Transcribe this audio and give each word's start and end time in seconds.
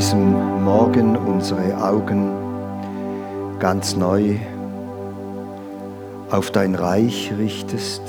diesem 0.00 0.64
Morgen 0.64 1.14
unsere 1.14 1.76
Augen 1.84 2.30
ganz 3.58 3.96
neu 3.96 4.36
auf 6.30 6.50
dein 6.50 6.74
Reich 6.74 7.30
richtest, 7.36 8.00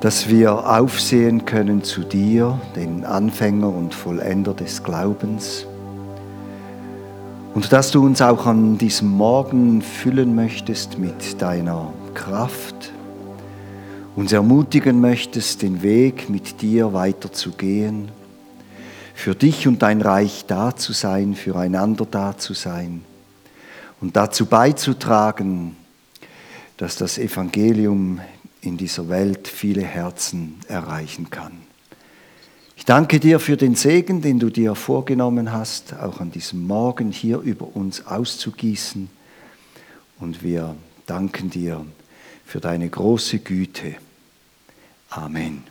dass 0.00 0.28
wir 0.28 0.68
aufsehen 0.68 1.46
können 1.46 1.82
zu 1.82 2.02
dir, 2.02 2.60
den 2.76 3.06
Anfänger 3.06 3.74
und 3.74 3.94
Vollender 3.94 4.52
des 4.52 4.82
Glaubens, 4.82 5.66
und 7.54 7.72
dass 7.72 7.90
du 7.90 8.04
uns 8.04 8.20
auch 8.20 8.44
an 8.44 8.76
diesem 8.76 9.08
Morgen 9.08 9.80
füllen 9.80 10.34
möchtest 10.34 10.98
mit 10.98 11.40
deiner 11.40 11.94
Kraft, 12.12 12.92
uns 14.16 14.34
ermutigen 14.34 15.00
möchtest, 15.00 15.62
den 15.62 15.82
Weg 15.82 16.28
mit 16.28 16.60
dir 16.60 16.92
weiterzugehen, 16.92 18.19
für 19.20 19.34
dich 19.34 19.68
und 19.68 19.82
dein 19.82 20.00
Reich 20.00 20.46
da 20.46 20.74
zu 20.74 20.94
sein, 20.94 21.34
füreinander 21.34 22.06
da 22.06 22.38
zu 22.38 22.54
sein 22.54 23.04
und 24.00 24.16
dazu 24.16 24.46
beizutragen, 24.46 25.76
dass 26.78 26.96
das 26.96 27.18
Evangelium 27.18 28.20
in 28.62 28.78
dieser 28.78 29.10
Welt 29.10 29.46
viele 29.46 29.82
Herzen 29.82 30.58
erreichen 30.68 31.28
kann. 31.28 31.52
Ich 32.76 32.86
danke 32.86 33.20
dir 33.20 33.40
für 33.40 33.58
den 33.58 33.74
Segen, 33.74 34.22
den 34.22 34.38
du 34.38 34.48
dir 34.48 34.74
vorgenommen 34.74 35.52
hast, 35.52 35.92
auch 35.92 36.20
an 36.20 36.30
diesem 36.30 36.66
Morgen 36.66 37.12
hier 37.12 37.40
über 37.40 37.76
uns 37.76 38.06
auszugießen. 38.06 39.10
Und 40.18 40.42
wir 40.42 40.74
danken 41.04 41.50
dir 41.50 41.84
für 42.46 42.60
deine 42.60 42.88
große 42.88 43.40
Güte. 43.40 43.96
Amen. 45.10 45.69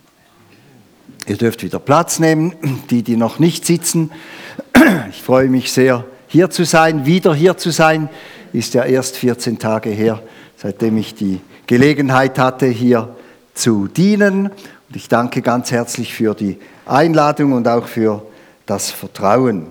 Ihr 1.26 1.36
dürft 1.36 1.62
wieder 1.62 1.78
Platz 1.78 2.18
nehmen, 2.18 2.54
die, 2.90 3.02
die 3.02 3.16
noch 3.16 3.38
nicht 3.38 3.64
sitzen. 3.64 4.10
Ich 5.10 5.22
freue 5.22 5.48
mich 5.48 5.72
sehr, 5.72 6.04
hier 6.26 6.50
zu 6.50 6.64
sein, 6.64 7.06
wieder 7.06 7.34
hier 7.34 7.56
zu 7.56 7.70
sein. 7.70 8.08
Ist 8.52 8.74
ja 8.74 8.84
erst 8.84 9.16
14 9.16 9.58
Tage 9.58 9.90
her, 9.90 10.22
seitdem 10.56 10.96
ich 10.96 11.14
die 11.14 11.40
Gelegenheit 11.66 12.38
hatte, 12.38 12.66
hier 12.66 13.14
zu 13.54 13.86
dienen. 13.86 14.46
Und 14.46 14.96
ich 14.96 15.08
danke 15.08 15.42
ganz 15.42 15.70
herzlich 15.70 16.14
für 16.14 16.34
die 16.34 16.58
Einladung 16.86 17.52
und 17.52 17.68
auch 17.68 17.86
für 17.86 18.22
das 18.66 18.90
Vertrauen. 18.90 19.66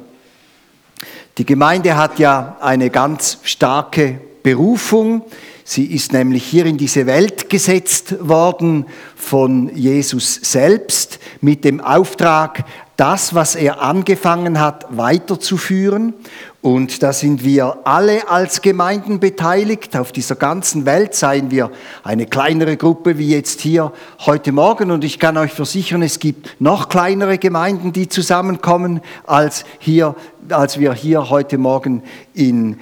Die 1.38 1.46
Gemeinde 1.46 1.96
hat 1.96 2.20
ja 2.20 2.58
eine 2.62 2.90
ganz 2.90 3.40
starke 3.44 4.20
Berufung. 4.44 5.24
Sie 5.72 5.86
ist 5.86 6.14
nämlich 6.14 6.46
hier 6.46 6.66
in 6.66 6.80
diese 6.80 7.06
Welt 7.06 7.48
gesetzt 7.48 8.28
worden 8.28 8.88
von 9.16 9.70
Jesus 9.76 10.40
selbst 10.42 11.20
mit 11.42 11.64
dem 11.64 11.80
Auftrag, 11.80 12.66
das, 12.98 13.36
was 13.36 13.54
er 13.54 13.80
angefangen 13.80 14.60
hat, 14.60 14.88
weiterzuführen. 14.90 16.16
Und 16.62 17.04
da 17.04 17.14
sind 17.14 17.46
wir 17.46 17.78
alle 17.86 18.30
als 18.30 18.62
Gemeinden 18.62 19.22
beteiligt. 19.22 19.96
Auf 19.96 20.12
dieser 20.12 20.36
ganzen 20.36 20.86
Welt 20.86 21.16
seien 21.16 21.52
wir 21.52 21.72
eine 22.04 22.26
kleinere 22.26 22.76
Gruppe 22.76 23.18
wie 23.18 23.30
jetzt 23.30 23.62
hier 23.62 23.94
heute 24.26 24.52
Morgen. 24.52 24.92
Und 24.92 25.06
ich 25.06 25.20
kann 25.20 25.38
euch 25.38 25.54
versichern, 25.54 26.02
es 26.02 26.20
gibt 26.20 26.60
noch 26.60 26.90
kleinere 26.90 27.38
Gemeinden, 27.38 27.94
die 27.94 28.10
zusammenkommen, 28.10 29.00
als, 29.26 29.64
hier, 29.80 30.16
als 30.50 30.78
wir 30.78 30.92
hier 30.92 31.30
heute 31.30 31.58
Morgen 31.58 32.04
in, 32.34 32.78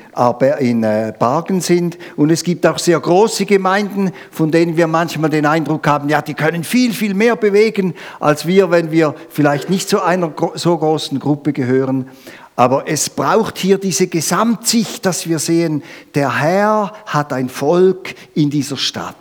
in 0.59 0.81
äh, 0.81 1.13
Bargen 1.17 1.61
sind. 1.61 1.99
Und 2.15 2.31
es 2.31 2.43
gibt 2.43 2.65
auch 2.65 2.79
sehr 2.79 2.99
große 2.99 3.45
Gemeinden, 3.45 4.11
von 4.31 4.49
denen 4.49 4.75
wir 4.75 4.87
manchmal 4.87 5.29
den 5.29 5.45
Eindruck 5.45 5.85
haben, 5.85 6.09
ja, 6.09 6.23
die 6.23 6.33
können 6.33 6.63
viel, 6.63 6.93
viel 6.93 7.13
mehr 7.13 7.35
bewegen 7.35 7.93
als 8.19 8.47
wir, 8.47 8.71
wenn 8.71 8.89
wir 8.89 9.13
vielleicht 9.29 9.69
nicht 9.69 9.87
zu 9.87 10.01
einer 10.01 10.33
so 10.55 10.75
großen 10.75 11.19
Gruppe 11.19 11.53
gehören. 11.53 12.09
Aber 12.57 12.87
es 12.87 13.11
braucht 13.11 13.59
hier 13.59 13.77
diese 13.77 14.07
Gesamtsicht, 14.07 15.05
dass 15.05 15.29
wir 15.29 15.37
sehen, 15.37 15.83
der 16.15 16.39
Herr 16.39 16.91
hat 17.05 17.31
ein 17.31 17.49
Volk 17.49 18.15
in 18.33 18.49
dieser 18.49 18.77
Stadt, 18.77 19.15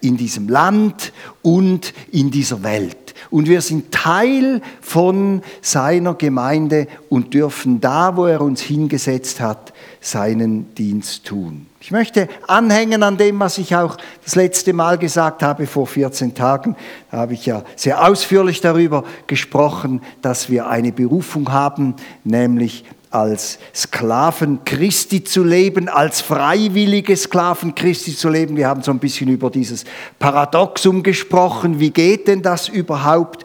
in 0.00 0.16
diesem 0.16 0.48
Land 0.48 1.12
und 1.42 1.94
in 2.10 2.32
dieser 2.32 2.64
Welt. 2.64 3.14
Und 3.30 3.48
wir 3.48 3.60
sind 3.60 3.92
Teil 3.92 4.60
von 4.80 5.42
seiner 5.60 6.14
Gemeinde 6.14 6.88
und 7.08 7.34
dürfen 7.34 7.80
da, 7.80 8.16
wo 8.16 8.26
er 8.26 8.40
uns 8.40 8.60
hingesetzt 8.60 9.40
hat, 9.40 9.72
seinen 10.00 10.74
Dienst 10.74 11.24
tun. 11.24 11.66
Ich 11.82 11.90
möchte 11.90 12.28
anhängen 12.46 13.02
an 13.02 13.16
dem, 13.16 13.40
was 13.40 13.58
ich 13.58 13.74
auch 13.74 13.96
das 14.24 14.36
letzte 14.36 14.72
Mal 14.72 14.98
gesagt 14.98 15.42
habe, 15.42 15.66
vor 15.66 15.88
14 15.88 16.32
Tagen. 16.32 16.76
Da 17.10 17.16
habe 17.16 17.34
ich 17.34 17.44
ja 17.44 17.64
sehr 17.74 18.06
ausführlich 18.06 18.60
darüber 18.60 19.02
gesprochen, 19.26 20.00
dass 20.22 20.48
wir 20.48 20.68
eine 20.68 20.92
Berufung 20.92 21.50
haben, 21.50 21.96
nämlich 22.22 22.84
als 23.10 23.58
Sklaven 23.74 24.64
Christi 24.64 25.24
zu 25.24 25.42
leben, 25.42 25.88
als 25.88 26.20
freiwillige 26.20 27.16
Sklaven 27.16 27.74
Christi 27.74 28.14
zu 28.14 28.28
leben. 28.28 28.56
Wir 28.56 28.68
haben 28.68 28.82
so 28.82 28.92
ein 28.92 29.00
bisschen 29.00 29.28
über 29.28 29.50
dieses 29.50 29.84
Paradoxum 30.20 31.02
gesprochen. 31.02 31.80
Wie 31.80 31.90
geht 31.90 32.28
denn 32.28 32.42
das 32.42 32.68
überhaupt? 32.68 33.44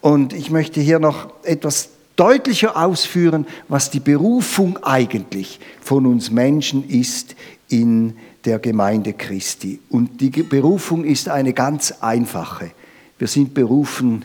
Und 0.00 0.32
ich 0.32 0.50
möchte 0.50 0.80
hier 0.80 0.98
noch 0.98 1.28
etwas 1.44 1.90
deutlicher 2.16 2.76
ausführen, 2.76 3.46
was 3.68 3.90
die 3.90 4.00
Berufung 4.00 4.82
eigentlich 4.82 5.60
von 5.80 6.06
uns 6.06 6.30
Menschen 6.30 6.88
ist 6.88 7.36
in 7.68 8.16
der 8.44 8.58
Gemeinde 8.58 9.12
Christi. 9.12 9.80
Und 9.90 10.20
die 10.20 10.30
Berufung 10.30 11.04
ist 11.04 11.28
eine 11.28 11.52
ganz 11.52 11.92
einfache. 12.00 12.72
Wir 13.18 13.28
sind 13.28 13.54
berufen 13.54 14.24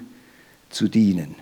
zu 0.70 0.88
dienen. 0.88 1.36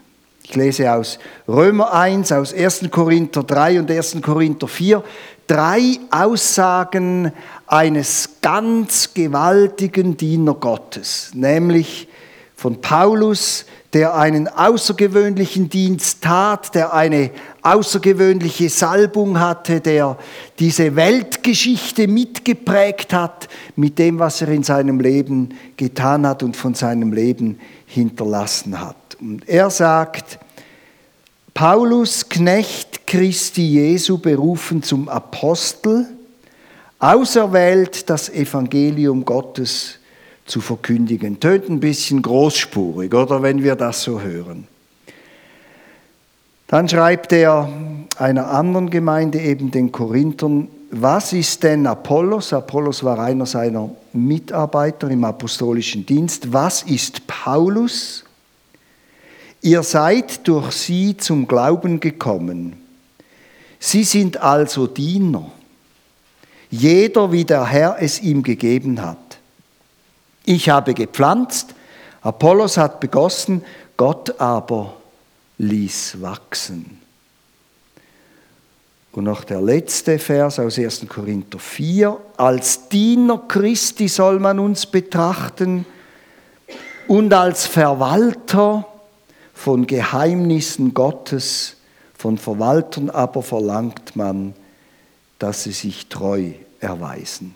Ich 0.44 0.56
lese 0.56 0.92
aus 0.92 1.20
Römer 1.48 1.94
1, 1.94 2.32
aus 2.32 2.54
1. 2.54 2.90
Korinther 2.90 3.44
3 3.44 3.82
und 3.82 3.92
1. 3.92 4.18
Korinther 4.22 4.68
4 4.68 5.04
drei 5.50 5.98
Aussagen 6.12 7.32
eines 7.66 8.38
ganz 8.42 9.16
gewaltigen 9.16 10.16
Diener 10.16 10.54
Gottes, 10.54 11.32
nämlich 11.34 12.08
von 12.60 12.82
Paulus, 12.82 13.64
der 13.94 14.16
einen 14.16 14.50
außergewöhnlichen 14.50 15.70
Dienst 15.70 16.22
tat, 16.22 16.76
der 16.76 16.94
eine 16.94 17.32
außergewöhnliche 17.62 18.70
Salbung 18.70 19.40
hatte, 19.40 19.80
der 19.80 20.18
diese 20.60 20.98
Weltgeschichte 20.98 22.10
mitgeprägt 22.10 23.14
hat 23.14 23.48
mit 23.78 23.98
dem, 23.98 24.20
was 24.20 24.42
er 24.42 24.50
in 24.50 24.64
seinem 24.64 25.00
Leben 25.00 25.54
getan 25.78 26.28
hat 26.28 26.44
und 26.44 26.58
von 26.58 26.74
seinem 26.74 27.14
Leben 27.14 27.60
hinterlassen 27.86 28.82
hat. 28.82 29.16
Und 29.22 29.48
er 29.48 29.70
sagt, 29.70 30.38
Paulus, 31.54 32.28
Knecht 32.28 33.08
Christi 33.08 33.66
Jesu, 33.66 34.18
berufen 34.18 34.84
zum 34.84 35.08
Apostel, 35.08 36.08
auserwählt, 37.00 38.10
das 38.10 38.28
Evangelium 38.28 39.24
Gottes 39.24 39.99
zu 40.50 40.62
verkündigen. 40.62 41.40
Tönt 41.40 41.70
ein 41.70 41.80
bisschen 41.80 42.22
großspurig, 42.22 43.14
oder 43.14 43.42
wenn 43.42 43.64
wir 43.64 43.76
das 43.76 44.04
so 44.04 44.22
hören. 44.22 44.68
Dann 46.68 46.88
schreibt 46.88 47.32
er 47.34 47.72
einer 48.18 48.52
anderen 48.52 48.90
Gemeinde, 48.90 49.40
eben 49.40 49.72
den 49.72 49.92
Korinthern, 49.92 50.68
was 50.92 51.34
ist 51.34 51.64
denn 51.64 51.86
Apollos? 51.86 52.52
Apollos 52.52 53.04
war 53.04 53.20
einer 53.20 53.46
seiner 53.46 53.92
Mitarbeiter 54.12 55.10
im 55.10 55.24
apostolischen 55.24 56.06
Dienst. 56.06 56.52
Was 56.52 56.82
ist 56.82 57.28
Paulus? 57.28 58.24
Ihr 59.62 59.84
seid 59.84 60.48
durch 60.48 60.72
sie 60.72 61.16
zum 61.16 61.48
Glauben 61.48 62.00
gekommen. 62.00 62.74
Sie 63.80 64.04
sind 64.04 64.38
also 64.38 64.88
Diener, 64.88 65.52
jeder 66.72 67.32
wie 67.32 67.46
der 67.46 67.66
Herr 67.66 67.98
es 68.00 68.22
ihm 68.22 68.42
gegeben 68.42 69.02
hat. 69.02 69.29
Ich 70.52 70.68
habe 70.68 70.96
gepflanzt, 70.96 71.76
Apollos 72.24 72.76
hat 72.78 73.00
begossen, 73.00 73.64
Gott 73.96 74.42
aber 74.42 74.96
ließ 75.60 76.24
wachsen. 76.24 77.00
Und 79.12 79.26
noch 79.26 79.44
der 79.44 79.62
letzte 79.62 80.18
Vers 80.18 80.58
aus 80.58 80.80
1. 80.80 81.06
Korinther 81.08 81.60
4. 81.60 82.18
Als 82.38 82.90
Diener 82.90 83.44
Christi 83.48 84.08
soll 84.08 84.40
man 84.40 84.58
uns 84.58 84.88
betrachten 84.88 85.86
und 87.08 87.32
als 87.32 87.68
Verwalter 87.68 88.88
von 89.54 89.86
Geheimnissen 89.86 90.96
Gottes, 90.96 91.76
von 92.18 92.40
Verwaltern 92.40 93.12
aber 93.12 93.44
verlangt 93.44 94.16
man, 94.16 94.56
dass 95.38 95.66
sie 95.66 95.74
sich 95.74 96.10
treu 96.10 96.54
erweisen. 96.80 97.54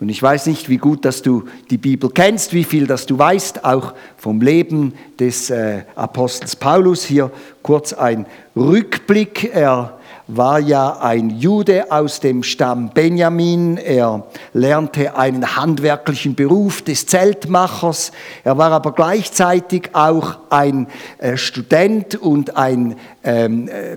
Und 0.00 0.10
ich 0.10 0.22
weiß 0.22 0.46
nicht, 0.46 0.68
wie 0.68 0.76
gut, 0.76 1.04
dass 1.04 1.22
du 1.22 1.44
die 1.70 1.78
Bibel 1.78 2.08
kennst, 2.10 2.52
wie 2.52 2.62
viel, 2.62 2.86
dass 2.86 3.06
du 3.06 3.18
weißt, 3.18 3.64
auch 3.64 3.94
vom 4.16 4.40
Leben 4.40 4.94
des 5.18 5.50
äh, 5.50 5.82
Apostels 5.96 6.54
Paulus. 6.54 7.04
Hier 7.04 7.32
kurz 7.62 7.92
ein 7.92 8.26
Rückblick. 8.54 9.50
Er 9.52 9.98
war 10.28 10.60
ja 10.60 10.98
ein 11.00 11.30
Jude 11.30 11.90
aus 11.90 12.20
dem 12.20 12.44
Stamm 12.44 12.90
Benjamin. 12.90 13.76
Er 13.76 14.24
lernte 14.52 15.16
einen 15.16 15.56
handwerklichen 15.56 16.36
Beruf 16.36 16.82
des 16.82 17.06
Zeltmachers. 17.06 18.12
Er 18.44 18.56
war 18.56 18.70
aber 18.70 18.92
gleichzeitig 18.92 19.90
auch 19.94 20.38
ein 20.50 20.86
äh, 21.16 21.36
Student 21.36 22.14
und 22.14 22.56
ein 22.56 22.96
ähm, 23.24 23.68
äh, 23.68 23.96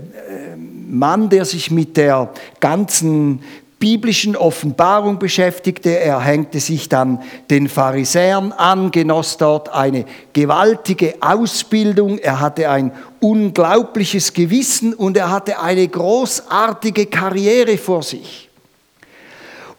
Mann, 0.57 1.29
der 1.29 1.45
sich 1.45 1.69
mit 1.69 1.95
der 1.95 2.31
ganzen 2.59 3.43
biblischen 3.81 4.37
Offenbarung 4.37 5.19
beschäftigte. 5.19 5.99
Er 5.99 6.21
hängte 6.21 6.61
sich 6.61 6.87
dann 6.87 7.21
den 7.49 7.67
Pharisäern 7.67 8.53
an, 8.53 8.91
genoss 8.91 9.37
dort 9.37 9.73
eine 9.73 10.05
gewaltige 10.31 11.15
Ausbildung. 11.19 12.19
Er 12.19 12.39
hatte 12.39 12.69
ein 12.69 12.93
unglaubliches 13.19 14.33
Gewissen 14.33 14.93
und 14.93 15.17
er 15.17 15.31
hatte 15.31 15.59
eine 15.59 15.85
großartige 15.85 17.07
Karriere 17.07 17.77
vor 17.77 18.03
sich. 18.03 18.49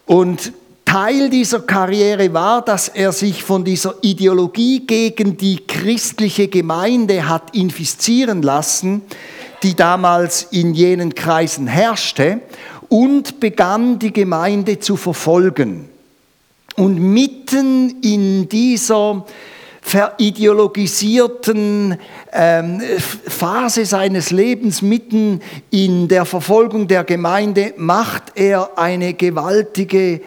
Und 0.05 0.53
Teil 0.85 1.31
dieser 1.31 1.61
Karriere 1.61 2.35
war, 2.35 2.61
dass 2.61 2.89
er 2.89 3.13
sich 3.13 3.45
von 3.45 3.65
dieser 3.65 3.95
Ideologie 4.03 4.85
gegen 4.85 5.37
die 5.37 5.65
christliche 5.65 6.49
Gemeinde 6.49 7.29
hat 7.29 7.55
infizieren 7.55 8.43
lassen, 8.43 9.03
die 9.63 9.77
damals 9.77 10.49
in 10.51 10.75
jenen 10.75 11.15
Kreisen 11.15 11.69
herrschte 11.69 12.41
und 12.93 13.41
begann 13.41 13.99
die 13.99 14.13
Gemeinde 14.13 14.79
zu 14.79 14.97
verfolgen. 14.99 15.89
Und 16.77 16.99
mitten 16.99 18.03
in 18.03 18.51
dieser 18.51 19.25
verideologisierten 19.81 21.97
ähm, 22.35 22.83
Phase 23.27 23.87
seines 23.87 24.31
Lebens, 24.31 24.83
mitten 24.83 25.41
in 25.71 26.07
der 26.07 26.27
Verfolgung 26.27 26.87
der 26.87 27.05
Gemeinde, 27.05 27.73
macht 27.79 28.25
er 28.35 28.77
eine 28.77 29.15
gewaltige 29.15 30.21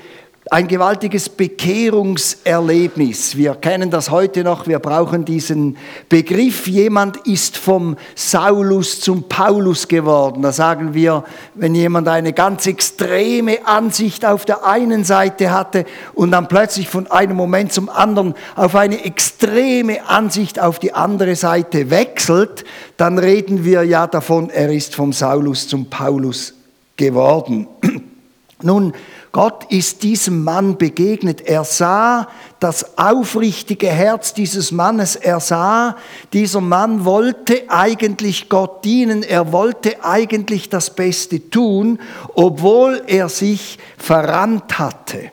ein 0.51 0.67
gewaltiges 0.67 1.27
Bekehrungserlebnis. 1.27 3.35
Wir 3.35 3.55
kennen 3.55 3.89
das 3.89 4.11
heute 4.11 4.43
noch, 4.43 4.67
wir 4.67 4.77
brauchen 4.77 5.25
diesen 5.25 5.75
Begriff. 6.07 6.67
Jemand 6.67 7.17
ist 7.25 7.57
vom 7.57 7.97
Saulus 8.13 9.01
zum 9.01 9.27
Paulus 9.27 9.87
geworden. 9.87 10.43
Da 10.43 10.51
sagen 10.51 10.93
wir, 10.93 11.23
wenn 11.55 11.73
jemand 11.73 12.07
eine 12.07 12.31
ganz 12.31 12.67
extreme 12.67 13.65
Ansicht 13.65 14.23
auf 14.23 14.45
der 14.45 14.67
einen 14.67 15.03
Seite 15.03 15.51
hatte 15.51 15.85
und 16.13 16.29
dann 16.29 16.47
plötzlich 16.47 16.89
von 16.89 17.09
einem 17.09 17.35
Moment 17.35 17.73
zum 17.73 17.89
anderen 17.89 18.35
auf 18.55 18.75
eine 18.75 19.03
extreme 19.03 20.07
Ansicht 20.07 20.59
auf 20.59 20.77
die 20.77 20.93
andere 20.93 21.35
Seite 21.35 21.89
wechselt, 21.89 22.65
dann 22.97 23.17
reden 23.17 23.65
wir 23.65 23.83
ja 23.83 24.05
davon, 24.05 24.51
er 24.51 24.71
ist 24.71 24.93
vom 24.93 25.11
Saulus 25.11 25.67
zum 25.67 25.89
Paulus 25.89 26.53
geworden. 26.97 27.67
Nun, 28.61 28.93
Gott 29.35 29.65
ist 29.69 30.03
diesem 30.03 30.45
Mann 30.45 30.77
begegnet. 30.77 31.41
Er 31.41 31.65
sah 31.65 32.29
das 32.61 32.97
aufrichtige 32.97 33.89
Herz 33.89 34.33
dieses 34.33 34.71
Mannes. 34.71 35.17
Er 35.17 35.41
sah, 35.41 35.97
dieser 36.31 36.61
Mann 36.61 37.03
wollte 37.03 37.63
eigentlich 37.67 38.47
Gott 38.47 38.85
dienen. 38.85 39.23
Er 39.23 39.51
wollte 39.51 40.05
eigentlich 40.05 40.69
das 40.69 40.95
Beste 40.95 41.49
tun, 41.49 41.99
obwohl 42.33 43.03
er 43.07 43.27
sich 43.27 43.77
verrannt 43.97 44.79
hatte. 44.79 45.31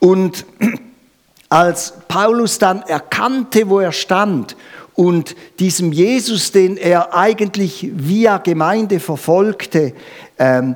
Und 0.00 0.44
als 1.48 1.94
Paulus 2.08 2.58
dann 2.58 2.82
erkannte, 2.82 3.68
wo 3.68 3.78
er 3.78 3.92
stand 3.92 4.56
und 4.94 5.36
diesem 5.60 5.92
Jesus, 5.92 6.50
den 6.50 6.76
er 6.76 7.14
eigentlich 7.14 7.88
via 7.94 8.38
Gemeinde 8.38 8.98
verfolgte, 8.98 9.94
ähm, 10.36 10.74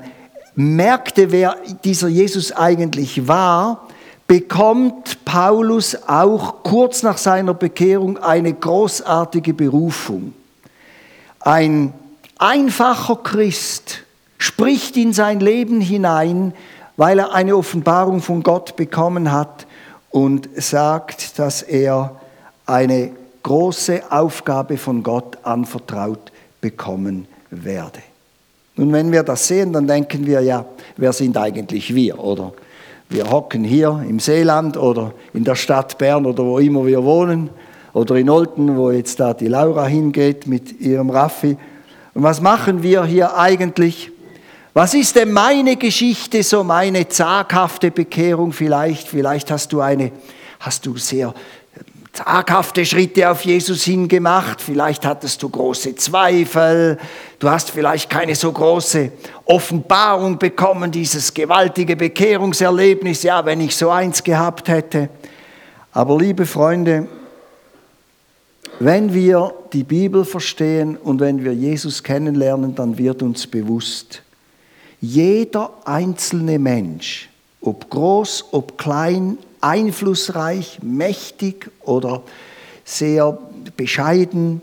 merkte, 0.56 1.30
wer 1.30 1.56
dieser 1.84 2.08
Jesus 2.08 2.50
eigentlich 2.50 3.28
war, 3.28 3.86
bekommt 4.26 5.24
Paulus 5.24 5.96
auch 6.06 6.62
kurz 6.64 7.02
nach 7.02 7.18
seiner 7.18 7.54
Bekehrung 7.54 8.18
eine 8.18 8.52
großartige 8.52 9.54
Berufung. 9.54 10.34
Ein 11.40 11.92
einfacher 12.38 13.16
Christ 13.16 14.02
spricht 14.38 14.96
in 14.96 15.12
sein 15.12 15.40
Leben 15.40 15.80
hinein, 15.80 16.52
weil 16.96 17.20
er 17.20 17.32
eine 17.32 17.56
Offenbarung 17.56 18.20
von 18.20 18.42
Gott 18.42 18.74
bekommen 18.76 19.30
hat 19.30 19.66
und 20.10 20.48
sagt, 20.56 21.38
dass 21.38 21.62
er 21.62 22.20
eine 22.64 23.12
große 23.42 24.10
Aufgabe 24.10 24.76
von 24.76 25.02
Gott 25.02 25.38
anvertraut 25.44 26.32
bekommen 26.60 27.28
werde. 27.50 28.00
Nun, 28.76 28.92
wenn 28.92 29.10
wir 29.10 29.22
das 29.22 29.48
sehen, 29.48 29.72
dann 29.72 29.86
denken 29.86 30.26
wir 30.26 30.40
ja, 30.40 30.64
wer 30.96 31.12
sind 31.12 31.36
eigentlich 31.36 31.94
wir? 31.94 32.18
Oder 32.18 32.52
wir 33.08 33.30
hocken 33.30 33.64
hier 33.64 34.04
im 34.08 34.18
Seeland 34.18 34.76
oder 34.76 35.12
in 35.32 35.44
der 35.44 35.54
Stadt 35.54 35.96
Bern 35.96 36.26
oder 36.26 36.44
wo 36.44 36.58
immer 36.58 36.84
wir 36.84 37.02
wohnen 37.02 37.48
oder 37.94 38.16
in 38.16 38.28
Olten, 38.28 38.76
wo 38.76 38.90
jetzt 38.90 39.18
da 39.18 39.32
die 39.32 39.48
Laura 39.48 39.86
hingeht 39.86 40.46
mit 40.46 40.80
ihrem 40.80 41.08
Raffi. 41.08 41.56
Und 42.12 42.22
was 42.22 42.40
machen 42.40 42.82
wir 42.82 43.04
hier 43.04 43.38
eigentlich? 43.38 44.10
Was 44.74 44.92
ist 44.92 45.16
denn 45.16 45.32
meine 45.32 45.76
Geschichte, 45.76 46.42
so 46.42 46.62
meine 46.62 47.08
zaghafte 47.08 47.90
Bekehrung 47.90 48.52
vielleicht? 48.52 49.08
Vielleicht 49.08 49.50
hast 49.50 49.72
du 49.72 49.80
eine, 49.80 50.12
hast 50.60 50.84
du 50.84 50.98
sehr 50.98 51.32
zaghafte 52.16 52.86
Schritte 52.86 53.30
auf 53.30 53.42
Jesus 53.42 53.84
hingemacht, 53.84 54.62
vielleicht 54.62 55.04
hattest 55.04 55.42
du 55.42 55.48
große 55.48 55.94
Zweifel, 55.96 56.98
du 57.38 57.50
hast 57.50 57.70
vielleicht 57.70 58.08
keine 58.08 58.34
so 58.34 58.50
große 58.50 59.12
Offenbarung 59.44 60.38
bekommen, 60.38 60.90
dieses 60.90 61.34
gewaltige 61.34 61.94
Bekehrungserlebnis, 61.94 63.22
ja, 63.22 63.44
wenn 63.44 63.60
ich 63.60 63.76
so 63.76 63.90
eins 63.90 64.24
gehabt 64.24 64.68
hätte. 64.68 65.10
Aber 65.92 66.18
liebe 66.18 66.46
Freunde, 66.46 67.06
wenn 68.78 69.12
wir 69.12 69.52
die 69.72 69.84
Bibel 69.84 70.24
verstehen 70.24 70.96
und 70.96 71.20
wenn 71.20 71.44
wir 71.44 71.52
Jesus 71.52 72.02
kennenlernen, 72.02 72.74
dann 72.74 72.96
wird 72.96 73.22
uns 73.22 73.46
bewusst, 73.46 74.22
jeder 75.00 75.70
einzelne 75.84 76.58
Mensch, 76.58 77.28
ob 77.60 77.90
groß, 77.90 78.46
ob 78.52 78.78
klein, 78.78 79.38
einflussreich, 79.66 80.78
mächtig 80.82 81.70
oder 81.82 82.22
sehr 82.84 83.38
bescheiden, 83.76 84.62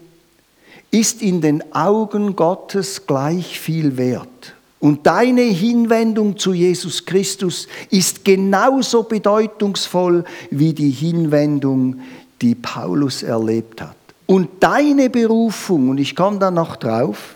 ist 0.91 1.21
in 1.21 1.41
den 1.41 1.73
Augen 1.73 2.35
Gottes 2.35 3.05
gleich 3.05 3.59
viel 3.59 3.97
wert. 3.97 4.55
Und 4.79 5.07
deine 5.07 5.41
Hinwendung 5.41 6.37
zu 6.37 6.53
Jesus 6.53 7.05
Christus 7.05 7.67
ist 7.89 8.25
genauso 8.25 9.03
bedeutungsvoll 9.03 10.25
wie 10.51 10.73
die 10.73 10.89
Hinwendung, 10.89 12.01
die 12.41 12.55
Paulus 12.55 13.23
erlebt 13.23 13.81
hat. 13.81 13.95
Und 14.25 14.49
deine 14.59 15.09
Berufung, 15.09 15.89
und 15.89 15.99
ich 15.99 16.15
komme 16.15 16.39
da 16.39 16.51
noch 16.51 16.75
drauf, 16.75 17.35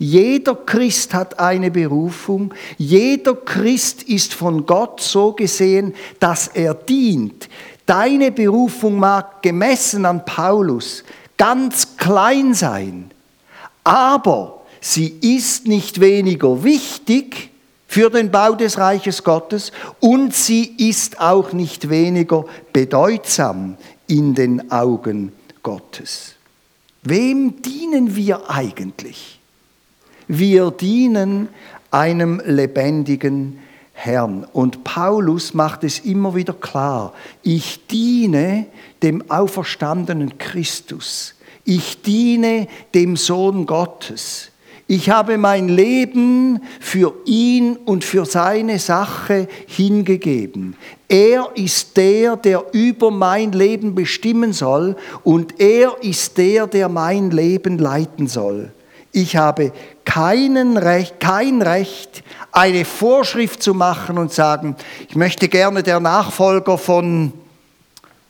jeder 0.00 0.54
Christ 0.54 1.12
hat 1.12 1.38
eine 1.38 1.70
Berufung. 1.70 2.54
Jeder 2.78 3.34
Christ 3.34 4.02
ist 4.04 4.32
von 4.32 4.64
Gott 4.64 5.02
so 5.02 5.34
gesehen, 5.34 5.94
dass 6.18 6.48
er 6.48 6.72
dient. 6.72 7.50
Deine 7.84 8.32
Berufung 8.32 8.98
mag 8.98 9.42
gemessen 9.42 10.06
an 10.06 10.24
Paulus 10.24 11.04
ganz 11.36 11.98
klein 11.98 12.54
sein, 12.54 13.10
aber 13.84 14.62
sie 14.80 15.08
ist 15.20 15.66
nicht 15.66 16.00
weniger 16.00 16.64
wichtig 16.64 17.50
für 17.86 18.08
den 18.08 18.30
Bau 18.30 18.54
des 18.54 18.78
Reiches 18.78 19.22
Gottes 19.22 19.70
und 20.00 20.34
sie 20.34 20.64
ist 20.78 21.20
auch 21.20 21.52
nicht 21.52 21.90
weniger 21.90 22.46
bedeutsam 22.72 23.76
in 24.06 24.34
den 24.34 24.72
Augen 24.72 25.32
Gottes. 25.62 26.36
Wem 27.02 27.60
dienen 27.60 28.16
wir 28.16 28.48
eigentlich? 28.48 29.39
Wir 30.32 30.70
dienen 30.70 31.48
einem 31.90 32.40
lebendigen 32.44 33.58
Herrn. 33.92 34.46
Und 34.52 34.84
Paulus 34.84 35.54
macht 35.54 35.82
es 35.82 35.98
immer 35.98 36.36
wieder 36.36 36.52
klar, 36.52 37.14
ich 37.42 37.84
diene 37.88 38.66
dem 39.02 39.28
auferstandenen 39.28 40.38
Christus. 40.38 41.34
Ich 41.64 42.02
diene 42.02 42.68
dem 42.94 43.16
Sohn 43.16 43.66
Gottes. 43.66 44.52
Ich 44.86 45.10
habe 45.10 45.36
mein 45.36 45.68
Leben 45.68 46.60
für 46.78 47.12
ihn 47.24 47.74
und 47.74 48.04
für 48.04 48.24
seine 48.24 48.78
Sache 48.78 49.48
hingegeben. 49.66 50.76
Er 51.08 51.50
ist 51.56 51.96
der, 51.96 52.36
der 52.36 52.66
über 52.70 53.10
mein 53.10 53.50
Leben 53.50 53.96
bestimmen 53.96 54.52
soll 54.52 54.94
und 55.24 55.58
er 55.58 55.96
ist 56.02 56.38
der, 56.38 56.68
der 56.68 56.88
mein 56.88 57.32
Leben 57.32 57.78
leiten 57.78 58.28
soll. 58.28 58.70
Ich 59.12 59.36
habe 59.36 59.72
keinen 60.10 60.76
Recht, 60.76 61.20
kein 61.20 61.62
Recht, 61.62 62.24
eine 62.50 62.84
Vorschrift 62.84 63.62
zu 63.62 63.74
machen 63.74 64.18
und 64.18 64.32
sagen, 64.32 64.74
ich 65.08 65.14
möchte 65.14 65.48
gerne 65.48 65.84
der 65.84 66.00
Nachfolger 66.00 66.78
von, 66.78 67.32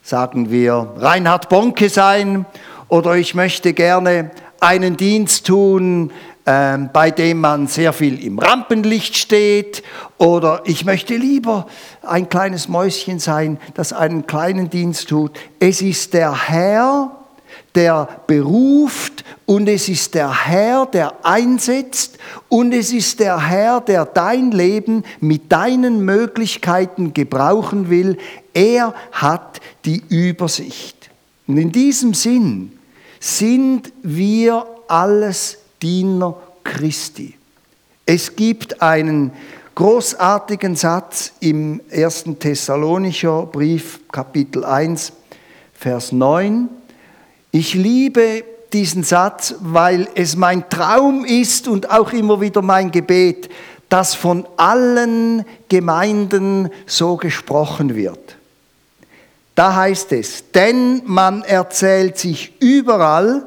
sagen 0.03 0.51
wir, 0.51 0.93
Reinhard 0.99 1.49
Bonke 1.49 1.89
sein 1.89 2.45
oder 2.89 3.15
ich 3.15 3.35
möchte 3.35 3.73
gerne 3.73 4.31
einen 4.61 4.99
Dienst 4.99 5.47
tun, 5.47 6.13
ähm, 6.45 6.91
bei 6.93 7.11
dem 7.11 7.41
man 7.41 7.67
sehr 7.67 7.95
viel 7.95 8.23
im 8.27 8.39
Rampenlicht 8.39 9.17
steht 9.17 9.83
oder 10.19 10.61
ich 10.67 10.85
möchte 10.85 11.17
lieber 11.17 11.67
ein 12.03 12.29
kleines 12.29 12.69
Mäuschen 12.69 13.19
sein, 13.21 13.59
das 13.73 13.95
einen 13.95 14.27
kleinen 14.27 14.69
Dienst 14.69 15.09
tut. 15.09 15.33
Es 15.61 15.81
ist 15.81 16.13
der 16.13 16.49
Herr, 16.49 17.20
der 17.75 18.09
beruft 18.27 19.25
und 19.47 19.69
es 19.69 19.89
ist 19.89 20.15
der 20.15 20.47
Herr, 20.47 20.87
der 20.87 21.25
einsetzt 21.25 22.19
und 22.49 22.73
es 22.73 22.93
ist 22.93 23.21
der 23.21 23.49
Herr, 23.49 23.81
der 23.81 24.05
dein 24.05 24.51
Leben 24.51 25.05
mit 25.21 25.51
deinen 25.53 26.05
Möglichkeiten 26.05 27.15
gebrauchen 27.15 27.91
will. 27.91 28.19
Er 28.55 28.95
hat 29.13 29.61
die 29.85 30.03
Übersicht. 30.09 31.11
Und 31.47 31.59
in 31.59 31.73
diesem 31.73 32.15
Sinn 32.15 32.73
sind 33.19 33.93
wir 34.03 34.67
alles 34.89 35.59
Diener 35.83 36.37
Christi. 36.65 37.35
Es 38.07 38.35
gibt 38.35 38.83
einen 38.83 39.33
großartigen 39.75 40.77
Satz 40.77 41.33
im 41.41 41.81
1. 41.91 42.25
Thessalonischer 42.39 43.47
Brief, 43.47 44.01
Kapitel 44.11 44.65
1, 44.65 45.13
Vers 45.73 46.13
9. 46.13 46.69
Ich 47.53 47.75
liebe 47.75 48.45
diesen 48.73 49.03
Satz, 49.03 49.57
weil 49.61 50.09
es 50.15 50.37
mein 50.37 50.69
Traum 50.71 51.25
ist 51.25 51.67
und 51.67 51.91
auch 51.91 52.13
immer 52.13 52.41
wieder 52.41 52.63
mein 52.63 52.93
Gebet, 52.93 53.51
dass 53.89 54.15
von 54.15 54.47
allen 54.57 55.45
Gemeinden 55.69 56.71
so 56.87 57.17
gesprochen 57.17 57.97
wird. 57.97 58.37
Da 59.57 59.75
heißt 59.75 60.13
es, 60.13 60.53
denn 60.53 61.03
man 61.07 61.43
erzählt 61.43 62.17
sich 62.19 62.53
überall, 62.61 63.45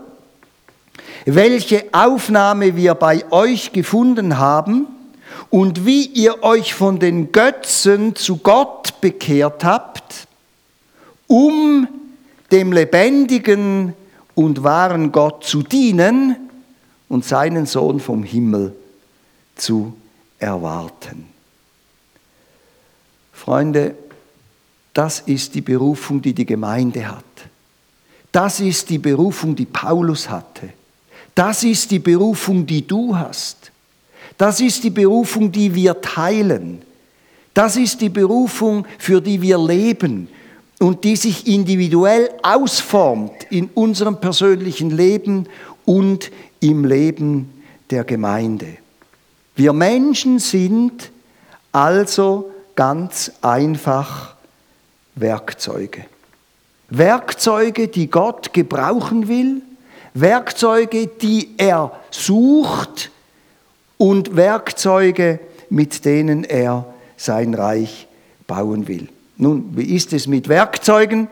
welche 1.25 1.85
Aufnahme 1.93 2.75
wir 2.75 2.95
bei 2.95 3.23
euch 3.31 3.71
gefunden 3.71 4.37
haben 4.37 4.87
und 5.49 5.85
wie 5.85 6.05
ihr 6.07 6.43
euch 6.43 6.73
von 6.73 6.99
den 6.99 7.31
Götzen 7.31 8.15
zu 8.17 8.37
Gott 8.37 8.99
bekehrt 8.99 9.63
habt, 9.63 10.27
um 11.27 11.87
dem 12.53 12.71
lebendigen 12.71 13.93
und 14.35 14.63
wahren 14.63 15.11
Gott 15.11 15.43
zu 15.43 15.63
dienen 15.63 16.35
und 17.09 17.25
seinen 17.25 17.65
Sohn 17.65 17.99
vom 17.99 18.21
Himmel 18.21 18.75
zu 19.55 19.93
erwarten. 20.37 21.25
Freunde, 23.31 23.95
das 24.93 25.21
ist 25.21 25.55
die 25.55 25.61
Berufung, 25.61 26.21
die 26.21 26.33
die 26.33 26.45
Gemeinde 26.45 27.07
hat. 27.07 27.23
Das 28.31 28.59
ist 28.59 28.87
die 28.91 28.99
Berufung, 28.99 29.55
die 29.55 29.65
Paulus 29.65 30.29
hatte. 30.29 30.69
Das 31.33 31.63
ist 31.63 31.89
die 31.89 31.99
Berufung, 31.99 32.67
die 32.67 32.85
du 32.85 33.17
hast. 33.17 33.71
Das 34.37 34.61
ist 34.61 34.83
die 34.83 34.91
Berufung, 34.91 35.51
die 35.51 35.73
wir 35.73 35.99
teilen. 36.01 36.83
Das 37.55 37.77
ist 37.77 37.99
die 37.99 38.09
Berufung, 38.09 38.85
für 38.99 39.21
die 39.21 39.41
wir 39.41 39.57
leben 39.57 40.27
und 40.79 41.03
die 41.03 41.15
sich 41.15 41.47
individuell 41.47 42.29
ausformt 42.41 43.47
in 43.49 43.69
unserem 43.73 44.19
persönlichen 44.19 44.89
Leben 44.89 45.47
und 45.85 46.31
im 46.59 46.85
Leben 46.85 47.63
der 47.89 48.03
Gemeinde. 48.03 48.67
Wir 49.55 49.73
Menschen 49.73 50.39
sind 50.39 51.11
also 51.71 52.51
ganz 52.75 53.31
einfach 53.41 54.35
Werkzeuge. 55.15 56.05
Werkzeuge, 56.89 57.87
die 57.87 58.09
Gott 58.09 58.53
gebrauchen 58.53 59.27
will, 59.27 59.61
Werkzeuge, 60.13 61.07
die 61.07 61.55
er 61.57 61.91
sucht 62.11 63.11
und 63.97 64.35
Werkzeuge, 64.35 65.39
mit 65.69 66.05
denen 66.05 66.43
er 66.43 66.85
sein 67.17 67.53
Reich 67.53 68.07
bauen 68.45 68.87
will. 68.87 69.09
Nun, 69.37 69.71
wie 69.75 69.95
ist 69.95 70.13
es 70.13 70.27
mit 70.27 70.47
Werkzeugen? 70.47 71.27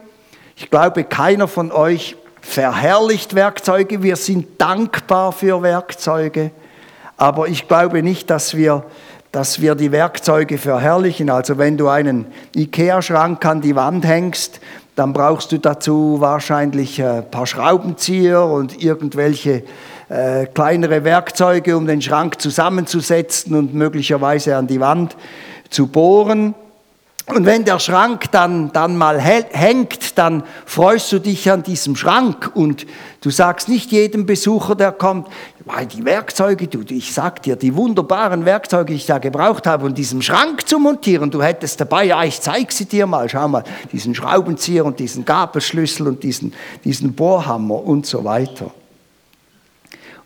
Ich 0.56 0.70
glaube, 0.70 1.04
keiner 1.04 1.48
von 1.48 1.72
euch 1.72 2.16
verherrlicht 2.42 3.36
Werkzeuge. 3.36 4.02
Wir 4.02 4.16
sind 4.16 4.60
dankbar 4.60 5.32
für 5.32 5.62
Werkzeuge. 5.62 6.52
Aber 7.18 7.48
ich 7.48 7.68
glaube 7.68 8.02
nicht, 8.02 8.32
dass 8.32 8.56
wir, 8.56 8.84
dass 9.32 9.62
wir 9.62 9.76
die 9.76 9.92
Werkzeuge 9.92 10.58
verherrlichen. 10.58 11.30
Also 11.30 11.60
wenn 11.60 11.78
du 11.78 11.88
einen 11.88 12.26
Ikea-Schrank 12.56 13.46
an 13.46 13.62
die 13.62 13.76
Wand 13.76 14.06
hängst, 14.06 14.60
dann 14.96 15.14
brauchst 15.14 15.52
du 15.52 15.60
dazu 15.60 16.18
wahrscheinlich 16.20 17.02
ein 17.02 17.30
paar 17.30 17.46
Schraubenzieher 17.46 18.44
und 18.44 18.84
irgendwelche 18.84 19.64
äh, 20.10 20.48
kleinere 20.48 21.04
Werkzeuge, 21.04 21.78
um 21.78 21.86
den 21.86 22.02
Schrank 22.02 22.42
zusammenzusetzen 22.42 23.56
und 23.56 23.74
möglicherweise 23.76 24.58
an 24.58 24.66
die 24.66 24.80
Wand 24.80 25.16
zu 25.70 25.88
bohren. 25.88 26.56
Und 27.28 27.46
wenn 27.46 27.64
der 27.64 27.80
Schrank 27.80 28.32
dann, 28.32 28.72
dann 28.74 28.98
mal 28.98 29.20
hängt, 29.20 30.18
dann 30.18 30.44
freust 30.66 31.12
du 31.12 31.20
dich 31.20 31.50
an 31.52 31.64
diesem 31.64 31.96
Schrank 31.96 32.52
und 32.56 32.88
du 33.22 33.30
sagst 33.30 33.70
nicht 33.70 33.92
jedem 33.92 34.26
Besucher, 34.26 34.76
der 34.76 34.92
kommt, 34.92 35.28
weil 35.66 35.86
die 35.86 36.04
Werkzeuge, 36.04 36.68
du, 36.68 36.82
ich 36.90 37.14
sag 37.14 37.44
dir, 37.44 37.56
die 37.56 37.76
wunderbaren 37.76 38.44
Werkzeuge, 38.46 38.86
die 38.86 38.96
ich 38.96 39.06
da 39.06 39.20
gebraucht 39.20 39.68
habe, 39.68 39.86
um 39.86 39.94
diesen 39.94 40.22
Schrank 40.22 40.68
zu 40.68 40.80
montieren, 40.80 41.30
du 41.30 41.42
hättest 41.42 41.80
dabei, 41.80 42.06
ja, 42.06 42.24
ich 42.24 42.42
zeig 42.42 42.72
sie 42.72 42.86
dir 42.86 43.06
mal, 43.06 43.30
schau 43.30 43.48
mal, 43.48 43.64
diesen 43.92 44.16
Schraubenzieher 44.16 44.84
und 44.84 45.00
diesen 45.00 45.24
Gabelschlüssel 45.24 46.08
und 46.08 46.24
diesen, 46.24 46.54
diesen 46.84 47.14
Bohrhammer 47.14 47.84
und 47.84 48.08
so 48.08 48.24
weiter. 48.24 48.72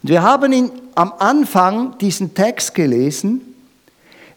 Und 0.02 0.10
wir 0.10 0.24
haben 0.24 0.54
in, 0.54 0.72
am 0.96 1.14
Anfang 1.20 1.98
diesen 1.98 2.34
Text 2.34 2.74
gelesen, 2.74 3.42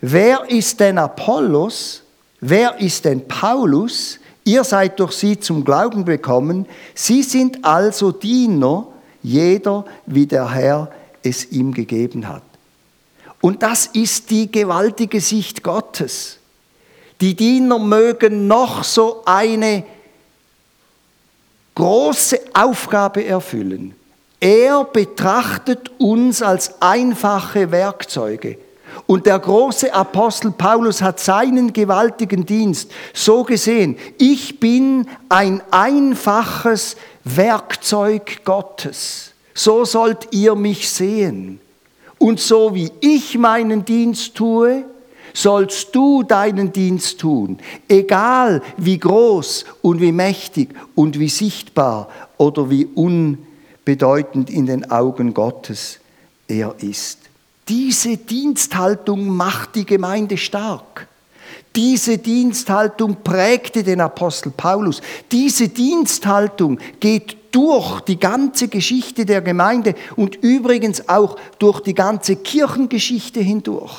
wer 0.00 0.50
ist 0.50 0.80
denn 0.80 0.98
Apollos? 0.98 2.02
Wer 2.40 2.78
ist 2.80 3.04
denn 3.04 3.26
Paulus? 3.26 4.18
Ihr 4.44 4.64
seid 4.64 4.98
durch 5.00 5.12
sie 5.12 5.38
zum 5.38 5.64
Glauben 5.64 6.04
gekommen. 6.04 6.66
Sie 6.94 7.22
sind 7.22 7.64
also 7.64 8.12
Diener, 8.12 8.86
jeder 9.22 9.84
wie 10.06 10.26
der 10.26 10.50
Herr 10.50 10.90
es 11.22 11.50
ihm 11.50 11.74
gegeben 11.74 12.28
hat. 12.28 12.42
Und 13.40 13.62
das 13.62 13.86
ist 13.86 14.30
die 14.30 14.50
gewaltige 14.50 15.20
Sicht 15.20 15.62
Gottes. 15.62 16.38
Die 17.20 17.34
Diener 17.34 17.78
mögen 17.78 18.46
noch 18.46 18.84
so 18.84 19.22
eine 19.24 19.84
große 21.74 22.40
Aufgabe 22.54 23.24
erfüllen. 23.24 23.94
Er 24.40 24.84
betrachtet 24.84 25.90
uns 25.98 26.42
als 26.42 26.80
einfache 26.80 27.70
Werkzeuge. 27.70 28.58
Und 29.06 29.26
der 29.26 29.38
große 29.38 29.92
Apostel 29.92 30.50
Paulus 30.50 31.02
hat 31.02 31.20
seinen 31.20 31.72
gewaltigen 31.72 32.44
Dienst 32.44 32.90
so 33.14 33.44
gesehen. 33.44 33.96
Ich 34.18 34.60
bin 34.60 35.06
ein 35.28 35.62
einfaches 35.70 36.96
Werkzeug 37.24 38.44
Gottes. 38.44 39.32
So 39.54 39.84
sollt 39.84 40.28
ihr 40.32 40.54
mich 40.54 40.88
sehen. 40.90 41.60
Und 42.18 42.40
so 42.40 42.74
wie 42.74 42.90
ich 43.00 43.38
meinen 43.38 43.84
Dienst 43.84 44.34
tue, 44.34 44.84
sollst 45.32 45.94
du 45.94 46.22
deinen 46.22 46.72
Dienst 46.72 47.20
tun, 47.20 47.58
egal 47.88 48.62
wie 48.76 48.98
groß 48.98 49.64
und 49.82 50.00
wie 50.00 50.12
mächtig 50.12 50.70
und 50.94 51.18
wie 51.18 51.28
sichtbar 51.28 52.08
oder 52.36 52.70
wie 52.70 52.86
unbedeutend 52.86 54.50
in 54.50 54.66
den 54.66 54.90
Augen 54.90 55.34
Gottes 55.34 56.00
er 56.48 56.74
ist. 56.80 57.27
Diese 57.68 58.16
Diensthaltung 58.16 59.28
macht 59.28 59.74
die 59.74 59.84
Gemeinde 59.84 60.36
stark. 60.36 61.06
Diese 61.76 62.16
Diensthaltung 62.18 63.18
prägte 63.22 63.82
den 63.82 64.00
Apostel 64.00 64.50
Paulus. 64.50 65.02
Diese 65.30 65.68
Diensthaltung 65.68 66.78
geht 66.98 67.36
durch 67.52 68.00
die 68.00 68.18
ganze 68.18 68.68
Geschichte 68.68 69.26
der 69.26 69.42
Gemeinde 69.42 69.94
und 70.16 70.36
übrigens 70.36 71.08
auch 71.08 71.36
durch 71.58 71.80
die 71.80 71.94
ganze 71.94 72.36
Kirchengeschichte 72.36 73.40
hindurch. 73.40 73.96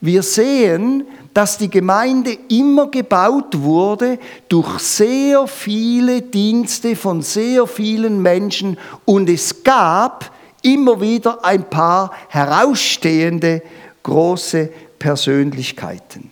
Wir 0.00 0.22
sehen, 0.22 1.04
dass 1.34 1.58
die 1.58 1.70
Gemeinde 1.70 2.36
immer 2.48 2.90
gebaut 2.90 3.60
wurde 3.60 4.18
durch 4.48 4.78
sehr 4.80 5.46
viele 5.46 6.22
Dienste 6.22 6.96
von 6.96 7.22
sehr 7.22 7.66
vielen 7.66 8.22
Menschen 8.22 8.78
und 9.04 9.28
es 9.28 9.62
gab 9.62 10.32
immer 10.62 11.00
wieder 11.00 11.44
ein 11.44 11.68
paar 11.68 12.12
herausstehende 12.28 13.62
große 14.02 14.70
Persönlichkeiten. 14.98 16.30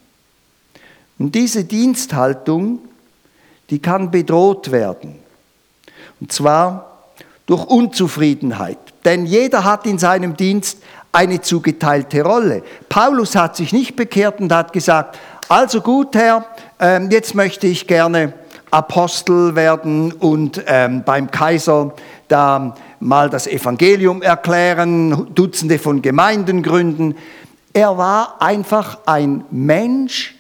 Und 1.19 1.35
diese 1.35 1.65
Diensthaltung, 1.65 2.81
die 3.71 3.79
kann 3.81 4.11
bedroht 4.11 4.71
werden. 4.71 5.17
Und 6.21 6.33
zwar 6.33 6.97
durch 7.47 7.65
Unzufriedenheit. 7.65 8.79
Denn 9.05 9.25
jeder 9.25 9.65
hat 9.65 9.87
in 9.87 9.99
seinem 9.99 10.37
Dienst 10.37 10.79
eine 11.13 11.41
zugeteilte 11.41 12.23
Rolle. 12.23 12.63
Paulus 12.89 13.37
hat 13.37 13.57
sich 13.57 13.73
nicht 13.73 13.97
bekehrt 13.97 14.41
und 14.41 14.53
hat 14.53 14.73
gesagt, 14.73 15.19
also 15.49 15.81
gut, 15.81 16.15
Herr, 16.17 16.45
ähm, 16.81 17.11
jetzt 17.11 17.35
möchte 17.35 17.67
ich 17.67 17.87
gerne 17.87 18.35
Apostel 18.71 19.55
werden 19.55 20.13
und 20.13 20.63
ähm, 20.67 21.03
beim 21.05 21.31
Kaiser 21.31 21.95
da 22.29 22.75
mal 23.01 23.31
das 23.31 23.47
Evangelium 23.47 24.23
erklären, 24.23 25.35
Dutzende 25.35 25.79
von 25.79 26.03
Gemeinden 26.03 26.63
gründen. 26.63 27.15
Er 27.73 27.97
war 27.99 28.41
einfach 28.41 28.99
ein 29.07 29.45
Mensch, 29.51 30.35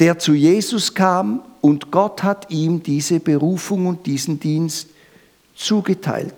der 0.00 0.18
zu 0.18 0.34
Jesus 0.34 0.94
kam 0.94 1.42
und 1.60 1.90
Gott 1.90 2.22
hat 2.22 2.50
ihm 2.50 2.82
diese 2.82 3.20
Berufung 3.20 3.86
und 3.86 4.06
diesen 4.06 4.38
Dienst 4.38 4.90
zugeteilt. 5.56 6.34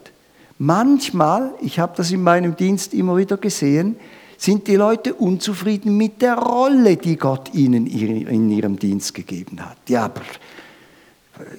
Manchmal, 0.59 1.53
ich 1.61 1.79
habe 1.79 1.95
das 1.97 2.11
in 2.11 2.23
meinem 2.23 2.57
Dienst 2.57 2.95
immer 2.95 3.17
wieder 3.17 3.37
gesehen, 3.37 3.97
sind 4.37 4.67
die 4.67 4.77
Leute 4.77 5.13
unzufrieden 5.15 5.97
mit 5.97 6.23
der 6.23 6.39
Rolle, 6.39 6.97
die 6.97 7.17
Gott 7.17 7.53
ihnen 7.55 7.87
in 7.87 8.51
ihrem 8.51 8.79
Dienst 8.79 9.13
gegeben 9.13 9.61
hat. 9.61 9.77
Ja, 9.89 10.07
aber 10.07 10.23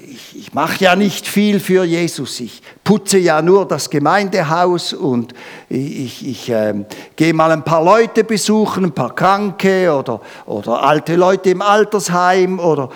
ich, 0.07 0.35
ich 0.35 0.53
mache 0.53 0.83
ja 0.83 0.95
nicht 0.95 1.27
viel 1.27 1.59
für 1.59 1.83
Jesus. 1.83 2.39
Ich 2.39 2.61
putze 2.83 3.17
ja 3.17 3.41
nur 3.41 3.67
das 3.67 3.89
Gemeindehaus 3.89 4.93
und 4.93 5.33
ich, 5.69 6.27
ich 6.27 6.49
äh, 6.49 6.73
gehe 7.15 7.33
mal 7.33 7.51
ein 7.51 7.63
paar 7.63 7.83
Leute 7.83 8.23
besuchen, 8.23 8.85
ein 8.85 8.91
paar 8.91 9.15
Kranke 9.15 9.93
oder, 9.93 10.21
oder 10.45 10.83
alte 10.83 11.15
Leute 11.15 11.51
im 11.51 11.61
Altersheim 11.61 12.59
oder 12.59 12.89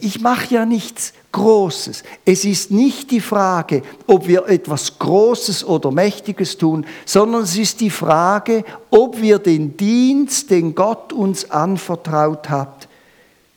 ich 0.00 0.20
mache 0.20 0.54
ja 0.54 0.66
nichts 0.66 1.12
Großes. 1.32 2.02
Es 2.24 2.44
ist 2.44 2.70
nicht 2.70 3.10
die 3.10 3.20
Frage, 3.20 3.82
ob 4.06 4.26
wir 4.26 4.48
etwas 4.48 4.98
Großes 4.98 5.64
oder 5.64 5.92
Mächtiges 5.92 6.58
tun, 6.58 6.84
sondern 7.04 7.42
es 7.42 7.56
ist 7.56 7.80
die 7.80 7.90
Frage, 7.90 8.64
ob 8.90 9.20
wir 9.20 9.38
den 9.38 9.76
Dienst, 9.76 10.50
den 10.50 10.74
Gott 10.74 11.12
uns 11.12 11.50
anvertraut 11.50 12.48
hat, 12.48 12.88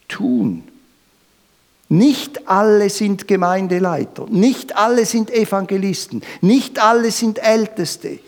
tun. 0.07 0.63
Nicht 1.89 2.47
alle 2.47 2.89
sind 2.89 3.27
Gemeindeleiter, 3.27 4.25
nicht 4.29 4.75
alle 4.75 5.05
sind 5.05 5.29
Evangelisten, 5.31 6.21
nicht 6.41 6.81
alle 6.81 7.11
sind 7.11 7.39
Älteste, 7.39 8.19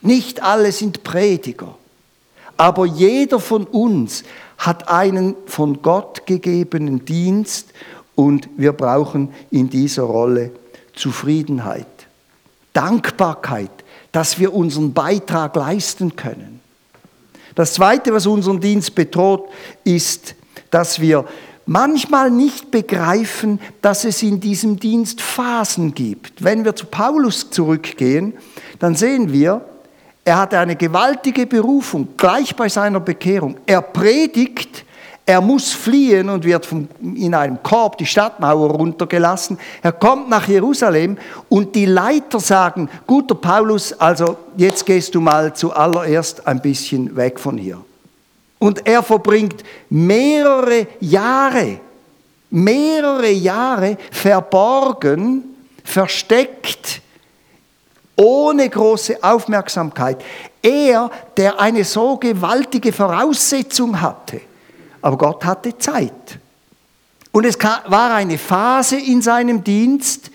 nicht 0.00 0.42
alle 0.42 0.72
sind 0.72 1.04
Prediger. 1.04 1.76
Aber 2.56 2.86
jeder 2.86 3.38
von 3.38 3.64
uns 3.64 4.24
hat 4.58 4.88
einen 4.88 5.36
von 5.46 5.82
Gott 5.82 6.26
gegebenen 6.26 7.04
Dienst 7.04 7.72
und 8.14 8.48
wir 8.56 8.72
brauchen 8.72 9.32
in 9.50 9.68
dieser 9.70 10.04
Rolle 10.04 10.50
Zufriedenheit, 10.94 11.86
Dankbarkeit, 12.72 13.70
dass 14.12 14.38
wir 14.38 14.54
unseren 14.54 14.92
Beitrag 14.92 15.56
leisten 15.56 16.16
können. 16.16 16.60
Das 17.54 17.74
Zweite, 17.74 18.12
was 18.12 18.26
unseren 18.26 18.60
Dienst 18.60 18.94
bedroht, 18.94 19.48
ist, 19.84 20.34
dass 20.70 21.00
wir 21.00 21.26
manchmal 21.66 22.30
nicht 22.30 22.70
begreifen, 22.70 23.60
dass 23.80 24.04
es 24.04 24.22
in 24.22 24.40
diesem 24.40 24.78
Dienst 24.78 25.20
Phasen 25.20 25.94
gibt. 25.94 26.42
Wenn 26.42 26.64
wir 26.64 26.74
zu 26.74 26.86
Paulus 26.86 27.50
zurückgehen, 27.50 28.34
dann 28.78 28.94
sehen 28.94 29.32
wir, 29.32 29.62
er 30.24 30.38
hatte 30.38 30.58
eine 30.58 30.76
gewaltige 30.76 31.46
Berufung 31.46 32.08
gleich 32.16 32.54
bei 32.54 32.68
seiner 32.68 33.00
Bekehrung. 33.00 33.56
Er 33.66 33.82
predigt, 33.82 34.84
er 35.24 35.40
muss 35.40 35.72
fliehen 35.72 36.28
und 36.28 36.44
wird 36.44 36.68
in 37.00 37.34
einem 37.34 37.62
Korb 37.62 37.98
die 37.98 38.06
Stadtmauer 38.06 38.70
runtergelassen. 38.70 39.58
Er 39.82 39.92
kommt 39.92 40.28
nach 40.28 40.46
Jerusalem 40.48 41.16
und 41.48 41.74
die 41.74 41.86
Leiter 41.86 42.40
sagen, 42.40 42.88
guter 43.06 43.34
Paulus, 43.34 43.92
also 43.92 44.36
jetzt 44.56 44.84
gehst 44.86 45.14
du 45.14 45.20
mal 45.20 45.54
zuallererst 45.54 46.46
ein 46.46 46.60
bisschen 46.60 47.14
weg 47.16 47.38
von 47.38 47.58
hier. 47.58 47.78
Und 48.62 48.86
er 48.86 49.02
verbringt 49.02 49.64
mehrere 49.90 50.86
Jahre, 51.00 51.80
mehrere 52.48 53.32
Jahre 53.32 53.98
verborgen, 54.12 55.42
versteckt, 55.82 57.00
ohne 58.14 58.70
große 58.70 59.18
Aufmerksamkeit. 59.20 60.22
Er, 60.62 61.10
der 61.36 61.58
eine 61.58 61.82
so 61.82 62.16
gewaltige 62.18 62.92
Voraussetzung 62.92 64.00
hatte, 64.00 64.42
aber 65.00 65.18
Gott 65.18 65.44
hatte 65.44 65.76
Zeit. 65.76 66.38
Und 67.32 67.44
es 67.44 67.58
war 67.58 68.14
eine 68.14 68.38
Phase 68.38 68.96
in 68.96 69.22
seinem 69.22 69.64
Dienst, 69.64 70.30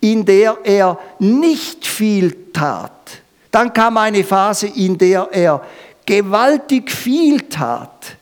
in 0.00 0.24
der 0.24 0.56
er 0.62 1.00
nicht 1.18 1.84
viel 1.84 2.52
tat. 2.52 2.92
Dann 3.50 3.72
kam 3.72 3.96
eine 3.96 4.22
Phase, 4.22 4.68
in 4.68 4.96
der 4.96 5.28
er 5.32 5.60
gewaltig 6.06 6.90
viel 6.90 7.40
tat 7.42 8.16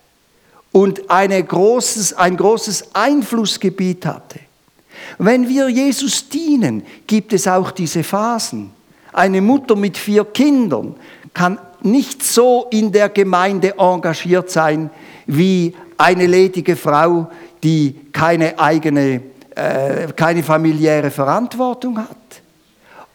und 0.72 1.10
eine 1.10 1.42
großes, 1.42 2.14
ein 2.14 2.36
großes 2.36 2.94
Einflussgebiet 2.94 4.06
hatte. 4.06 4.40
Wenn 5.18 5.48
wir 5.48 5.68
Jesus 5.68 6.28
dienen, 6.28 6.82
gibt 7.06 7.32
es 7.32 7.48
auch 7.48 7.70
diese 7.70 8.02
Phasen. 8.02 8.70
Eine 9.12 9.40
Mutter 9.40 9.74
mit 9.74 9.98
vier 9.98 10.24
Kindern 10.24 10.94
kann 11.34 11.58
nicht 11.82 12.22
so 12.22 12.66
in 12.70 12.92
der 12.92 13.08
Gemeinde 13.08 13.74
engagiert 13.78 14.50
sein 14.50 14.90
wie 15.26 15.74
eine 15.96 16.26
ledige 16.26 16.76
Frau, 16.76 17.30
die 17.62 17.94
keine 18.12 18.58
eigene, 18.58 19.22
äh, 19.54 20.12
keine 20.14 20.42
familiäre 20.42 21.10
Verantwortung 21.10 21.98
hat. 21.98 22.16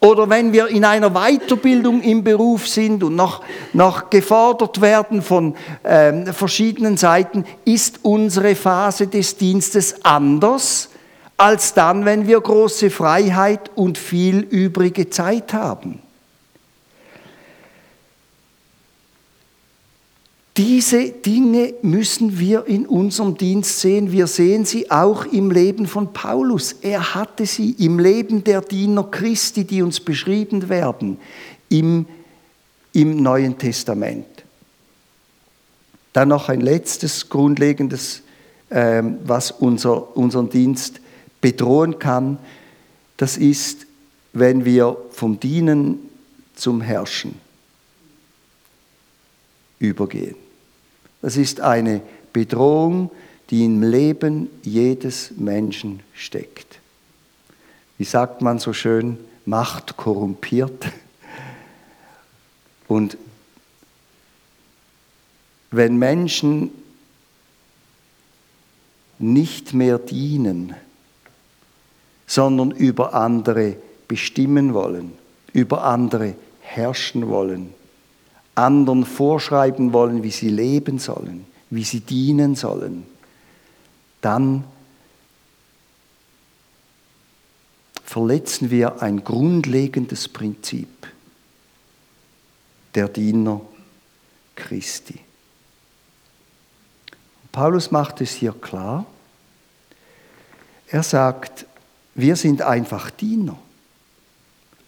Oder 0.00 0.28
wenn 0.28 0.52
wir 0.52 0.68
in 0.68 0.84
einer 0.84 1.10
Weiterbildung 1.10 2.02
im 2.02 2.22
Beruf 2.22 2.68
sind 2.68 3.02
und 3.02 3.16
noch, 3.16 3.42
noch 3.72 4.10
gefordert 4.10 4.80
werden 4.80 5.22
von 5.22 5.54
ähm, 5.84 6.26
verschiedenen 6.26 6.96
Seiten, 6.96 7.44
ist 7.64 8.00
unsere 8.02 8.54
Phase 8.54 9.06
des 9.06 9.36
Dienstes 9.36 10.04
anders 10.04 10.90
als 11.38 11.74
dann, 11.74 12.04
wenn 12.04 12.26
wir 12.26 12.40
große 12.40 12.90
Freiheit 12.90 13.70
und 13.74 13.98
viel 13.98 14.38
übrige 14.38 15.10
Zeit 15.10 15.52
haben. 15.52 16.00
Diese 20.56 21.10
Dinge 21.10 21.74
müssen 21.82 22.38
wir 22.38 22.66
in 22.66 22.86
unserem 22.86 23.36
Dienst 23.36 23.80
sehen. 23.80 24.10
Wir 24.10 24.26
sehen 24.26 24.64
sie 24.64 24.90
auch 24.90 25.26
im 25.26 25.50
Leben 25.50 25.86
von 25.86 26.14
Paulus. 26.14 26.76
Er 26.80 27.14
hatte 27.14 27.44
sie 27.44 27.72
im 27.72 27.98
Leben 27.98 28.42
der 28.42 28.62
Diener 28.62 29.04
Christi, 29.04 29.64
die 29.64 29.82
uns 29.82 30.00
beschrieben 30.00 30.70
werden 30.70 31.18
im, 31.68 32.06
im 32.94 33.22
Neuen 33.22 33.58
Testament. 33.58 34.24
Dann 36.14 36.28
noch 36.28 36.48
ein 36.48 36.62
letztes 36.62 37.28
grundlegendes, 37.28 38.22
ähm, 38.70 39.18
was 39.24 39.50
unser, 39.50 40.16
unseren 40.16 40.48
Dienst 40.48 41.02
bedrohen 41.42 41.98
kann. 41.98 42.38
Das 43.18 43.36
ist, 43.36 43.86
wenn 44.32 44.64
wir 44.64 44.96
vom 45.10 45.38
Dienen 45.38 45.98
zum 46.54 46.80
Herrschen 46.80 47.34
übergehen. 49.78 50.45
Das 51.22 51.36
ist 51.36 51.60
eine 51.60 52.02
Bedrohung, 52.32 53.10
die 53.50 53.64
im 53.64 53.82
Leben 53.82 54.50
jedes 54.62 55.32
Menschen 55.36 56.00
steckt. 56.14 56.80
Wie 57.98 58.04
sagt 58.04 58.42
man 58.42 58.58
so 58.58 58.72
schön, 58.72 59.18
Macht 59.48 59.96
korrumpiert. 59.96 60.86
Und 62.88 63.16
wenn 65.70 65.96
Menschen 65.96 66.72
nicht 69.20 69.72
mehr 69.72 69.98
dienen, 69.98 70.74
sondern 72.26 72.72
über 72.72 73.14
andere 73.14 73.76
bestimmen 74.08 74.74
wollen, 74.74 75.12
über 75.52 75.84
andere 75.84 76.34
herrschen 76.60 77.28
wollen, 77.28 77.72
anderen 78.56 79.04
vorschreiben 79.04 79.92
wollen, 79.92 80.22
wie 80.22 80.30
sie 80.30 80.48
leben 80.48 80.98
sollen, 80.98 81.46
wie 81.70 81.84
sie 81.84 82.00
dienen 82.00 82.54
sollen, 82.54 83.06
dann 84.20 84.64
verletzen 88.04 88.70
wir 88.70 89.02
ein 89.02 89.24
grundlegendes 89.24 90.28
Prinzip 90.28 90.88
der 92.94 93.08
Diener 93.08 93.60
Christi. 94.54 95.20
Paulus 97.52 97.90
macht 97.90 98.20
es 98.20 98.32
hier 98.32 98.52
klar. 98.52 99.06
Er 100.88 101.02
sagt, 101.02 101.66
wir 102.14 102.36
sind 102.36 102.62
einfach 102.62 103.10
Diener. 103.10 103.58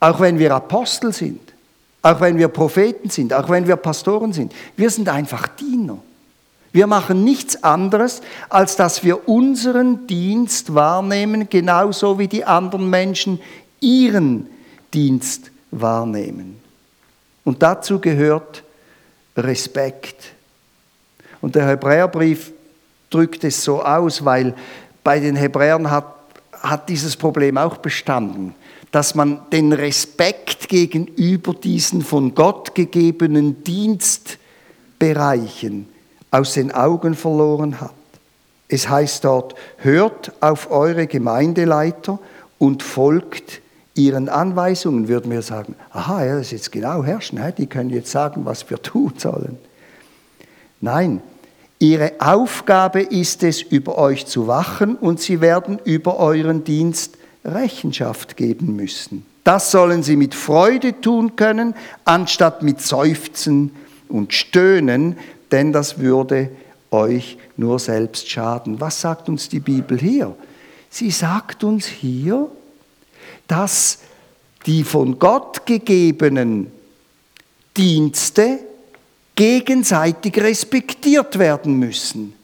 Auch 0.01 0.21
wenn 0.21 0.39
wir 0.39 0.55
Apostel 0.55 1.13
sind. 1.13 1.48
Auch 2.09 2.23
wenn 2.23 2.39
wir 2.39 2.49
Propheten 2.49 3.11
sind, 3.11 3.35
auch 3.35 3.51
wenn 3.51 3.67
wir 3.67 3.77
Pastoren 3.77 4.33
sind. 4.33 4.55
Wir 4.77 4.89
sind 4.89 5.11
einfach 5.11 5.47
Diener. 5.47 5.99
Wir 6.73 6.87
machen 6.87 7.23
nichts 7.23 7.63
anderes, 7.63 8.23
als 8.49 8.77
dass 8.77 9.05
wir 9.05 9.29
unseren 9.29 10.07
Dienst 10.07 10.75
wahrnehmen, 10.75 11.51
genauso 11.51 12.19
wie 12.19 12.27
die 12.27 12.47
anderen 12.47 12.89
Menschen 12.89 13.41
ihren 13.81 14.49
Dienst 14.95 15.51
wahrnehmen. 15.71 16.63
Und 17.45 17.63
dazu 17.63 17.99
gehört 18.01 18.63
Respekt. 19.37 20.33
Und 21.43 21.57
der 21.57 21.67
Hebräerbrief 21.67 22.53
drückt 23.11 23.45
es 23.45 23.63
so 23.63 23.83
aus, 23.83 24.25
weil 24.25 24.55
bei 25.05 25.21
den 25.21 25.37
Hebräern 25.37 25.91
hat, 25.91 26.07
hat 26.53 26.89
dieses 26.89 27.19
Problem 27.19 27.59
auch 27.59 27.77
bestanden, 27.77 28.55
dass 28.93 29.15
man 29.15 29.41
den 29.53 29.73
Respekt 29.73 30.69
gegenüber 30.69 31.55
diesen 31.55 32.03
von 32.03 32.35
Gott 32.35 32.75
gegebenen 32.75 33.65
Dienstbereichen 33.65 35.89
aus 36.31 36.55
den 36.55 36.73
Augen 36.73 37.15
verloren 37.15 37.81
hat. 37.81 37.93
Es 38.69 38.89
heißt 38.89 39.25
dort, 39.25 39.55
hört 39.79 40.33
auf 40.41 40.71
eure 40.71 41.07
Gemeindeleiter 41.07 42.19
und 42.59 42.83
folgt 42.83 43.61
ihren 43.95 44.29
Anweisungen, 44.29 45.09
würden 45.09 45.31
wir 45.31 45.43
sagen, 45.43 45.75
aha, 45.91 46.25
ja, 46.25 46.37
das 46.37 46.47
ist 46.47 46.53
jetzt 46.53 46.73
genau 46.73 47.03
herrschen, 47.03 47.41
die 47.57 47.67
können 47.67 47.91
jetzt 47.91 48.11
sagen, 48.11 48.45
was 48.45 48.69
wir 48.71 48.81
tun 48.81 49.15
sollen. 49.17 49.59
Nein, 50.81 51.21
ihre 51.79 52.13
Aufgabe 52.21 53.01
ist 53.01 53.43
es, 53.43 53.61
über 53.61 53.99
euch 53.99 54.27
zu 54.27 54.47
wachen 54.47 54.97
und 54.97 55.21
sie 55.21 55.41
werden 55.41 55.81
über 55.85 56.19
euren 56.19 56.63
Dienst 56.63 57.18
Rechenschaft 57.45 58.37
geben 58.37 58.77
müssen. 58.77 59.25
Das 59.45 59.71
sollen 59.71 60.03
sie 60.03 60.17
mit 60.17 60.35
Freude 60.35 61.01
tun 61.01 61.37
können, 61.37 61.75
anstatt 62.05 62.63
mit 62.63 62.81
Seufzen 62.81 63.71
und 64.09 64.35
Stöhnen, 64.35 65.17
denn 65.51 65.73
das 65.73 65.99
würde 65.99 66.51
euch 66.91 67.39
nur 67.57 67.79
selbst 67.79 68.29
schaden. 68.29 68.81
Was 68.81 69.01
sagt 69.01 69.29
uns 69.29 69.49
die 69.49 69.61
Bibel 69.61 69.99
hier? 69.99 70.35
Sie 70.91 71.11
sagt 71.11 71.65
uns 71.65 71.87
hier, 71.87 72.51
dass 73.47 74.01
die 74.67 74.85
von 74.85 75.19
Gott 75.19 75.67
gegebenen 75.67 76.71
Dienste 77.77 78.59
gegenseitig 79.35 80.37
respektiert 80.39 81.39
werden 81.39 81.79
müssen. 81.79 82.35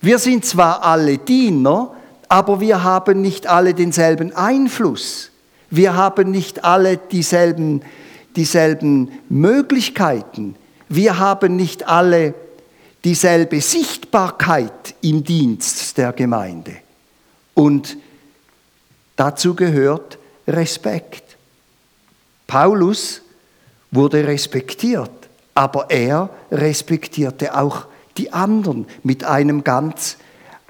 Wir 0.00 0.18
sind 0.18 0.44
zwar 0.44 0.82
alle 0.82 1.18
Diener, 1.18 1.96
aber 2.32 2.60
wir 2.60 2.82
haben 2.82 3.20
nicht 3.20 3.46
alle 3.46 3.74
denselben 3.74 4.34
Einfluss. 4.34 5.30
Wir 5.68 5.94
haben 5.96 6.30
nicht 6.30 6.64
alle 6.64 6.96
dieselben, 6.96 7.82
dieselben 8.36 9.10
Möglichkeiten. 9.28 10.56
Wir 10.88 11.18
haben 11.18 11.56
nicht 11.56 11.86
alle 11.88 12.32
dieselbe 13.04 13.60
Sichtbarkeit 13.60 14.94
im 15.02 15.22
Dienst 15.22 15.98
der 15.98 16.14
Gemeinde. 16.14 16.76
Und 17.52 17.98
dazu 19.16 19.54
gehört 19.54 20.16
Respekt. 20.48 21.36
Paulus 22.46 23.20
wurde 23.90 24.26
respektiert, 24.26 25.10
aber 25.52 25.90
er 25.90 26.30
respektierte 26.50 27.54
auch 27.54 27.84
die 28.16 28.32
anderen 28.32 28.86
mit 29.02 29.22
einem 29.22 29.64
ganz 29.64 30.16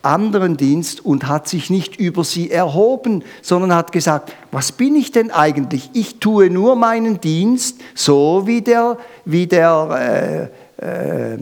anderen 0.03 0.57
Dienst 0.57 1.05
und 1.05 1.29
hat 1.29 1.49
sich 1.49 1.71
nicht 1.71 1.97
über 1.97 2.25
sie 2.25 2.51
erhoben, 2.51 3.25
sondern 3.41 3.75
hat 3.75 3.93
gesagt, 3.93 4.33
was 4.51 4.73
bin 4.73 4.97
ich 4.97 5.13
denn 5.13 5.31
eigentlich? 5.31 5.91
Ich 5.93 6.19
tue 6.19 6.51
nur 6.51 6.77
meinen 6.77 7.21
Dienst 7.21 7.81
so, 7.95 8.43
wie 8.47 8.63
der, 8.63 8.99
wie 9.25 9.47
der 9.47 10.51
äh, 10.81 11.35
äh, 11.35 11.39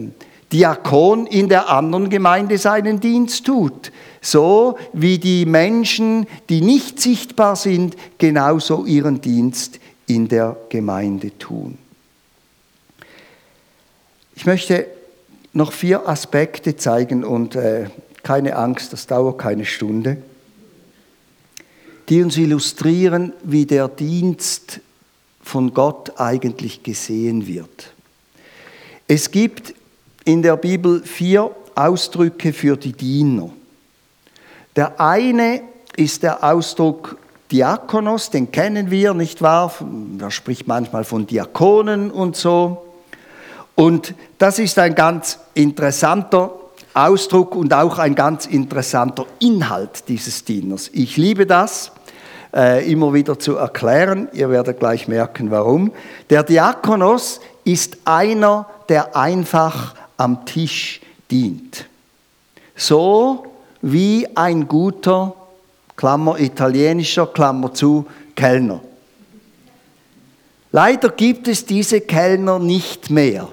Diakon 0.51 1.27
in 1.27 1.49
der 1.49 1.69
anderen 1.69 2.09
Gemeinde 2.09 2.57
seinen 2.57 2.99
Dienst 2.99 3.45
tut. 3.45 3.91
So 4.21 4.77
wie 4.93 5.17
die 5.17 5.45
Menschen, 5.45 6.27
die 6.49 6.61
nicht 6.61 6.99
sichtbar 6.99 7.55
sind, 7.55 7.95
genauso 8.17 8.85
ihren 8.85 9.21
Dienst 9.21 9.79
in 10.05 10.27
der 10.27 10.57
Gemeinde 10.69 11.37
tun. 11.37 11.77
Ich 14.35 14.45
möchte 14.45 14.85
noch 15.53 15.71
vier 15.71 16.07
Aspekte 16.07 16.75
zeigen 16.75 17.23
und 17.23 17.55
äh, 17.55 17.85
keine 18.23 18.55
Angst, 18.55 18.93
das 18.93 19.07
dauert 19.07 19.37
keine 19.37 19.65
Stunde, 19.65 20.17
die 22.09 22.21
uns 22.21 22.37
illustrieren, 22.37 23.33
wie 23.43 23.65
der 23.65 23.87
Dienst 23.87 24.79
von 25.41 25.73
Gott 25.73 26.19
eigentlich 26.19 26.83
gesehen 26.83 27.47
wird. 27.47 27.93
Es 29.07 29.31
gibt 29.31 29.73
in 30.23 30.41
der 30.41 30.57
Bibel 30.57 31.03
vier 31.03 31.51
Ausdrücke 31.75 32.53
für 32.53 32.77
die 32.77 32.93
Diener. 32.93 33.49
Der 34.75 34.99
eine 34.99 35.61
ist 35.95 36.23
der 36.23 36.43
Ausdruck 36.43 37.17
Diakonos, 37.51 38.29
den 38.29 38.51
kennen 38.51 38.91
wir, 38.91 39.13
nicht 39.13 39.41
wahr? 39.41 39.73
Da 40.17 40.31
spricht 40.31 40.67
manchmal 40.67 41.03
von 41.03 41.27
Diakonen 41.27 42.09
und 42.09 42.37
so. 42.37 42.85
Und 43.75 44.13
das 44.37 44.59
ist 44.59 44.79
ein 44.79 44.95
ganz 44.95 45.39
interessanter 45.53 46.53
Ausdruck 46.93 47.55
und 47.55 47.73
auch 47.73 47.99
ein 47.99 48.15
ganz 48.15 48.45
interessanter 48.45 49.25
Inhalt 49.39 50.07
dieses 50.07 50.43
Dieners. 50.43 50.89
Ich 50.93 51.17
liebe 51.17 51.45
das, 51.45 51.91
äh, 52.53 52.89
immer 52.91 53.13
wieder 53.13 53.39
zu 53.39 53.55
erklären. 53.55 54.27
Ihr 54.33 54.49
werdet 54.49 54.79
gleich 54.79 55.07
merken, 55.07 55.51
warum. 55.51 55.91
Der 56.29 56.43
Diakonos 56.43 57.39
ist 57.63 57.97
einer, 58.05 58.65
der 58.89 59.15
einfach 59.15 59.95
am 60.17 60.45
Tisch 60.45 61.01
dient. 61.29 61.85
So 62.75 63.45
wie 63.81 64.27
ein 64.35 64.67
guter, 64.67 65.33
Klammer 65.95 66.39
italienischer, 66.39 67.27
Klammer 67.27 67.73
zu, 67.73 68.05
Kellner. 68.35 68.81
Leider 70.71 71.09
gibt 71.09 71.47
es 71.47 71.65
diese 71.65 72.01
Kellner 72.01 72.59
nicht 72.59 73.09
mehr. 73.09 73.47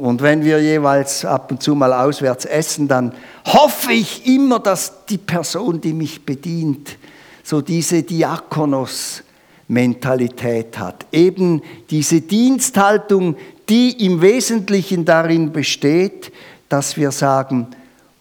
Und 0.00 0.22
wenn 0.22 0.42
wir 0.42 0.62
jeweils 0.62 1.26
ab 1.26 1.50
und 1.50 1.62
zu 1.62 1.74
mal 1.74 1.92
auswärts 1.92 2.46
essen, 2.46 2.88
dann 2.88 3.12
hoffe 3.44 3.92
ich 3.92 4.26
immer, 4.26 4.58
dass 4.58 5.04
die 5.04 5.18
Person, 5.18 5.82
die 5.82 5.92
mich 5.92 6.24
bedient, 6.24 6.96
so 7.44 7.60
diese 7.60 8.02
Diakonos-Mentalität 8.02 10.78
hat. 10.78 11.04
Eben 11.12 11.60
diese 11.90 12.22
Diensthaltung, 12.22 13.36
die 13.68 14.06
im 14.06 14.22
Wesentlichen 14.22 15.04
darin 15.04 15.52
besteht, 15.52 16.32
dass 16.70 16.96
wir 16.96 17.10
sagen, 17.10 17.66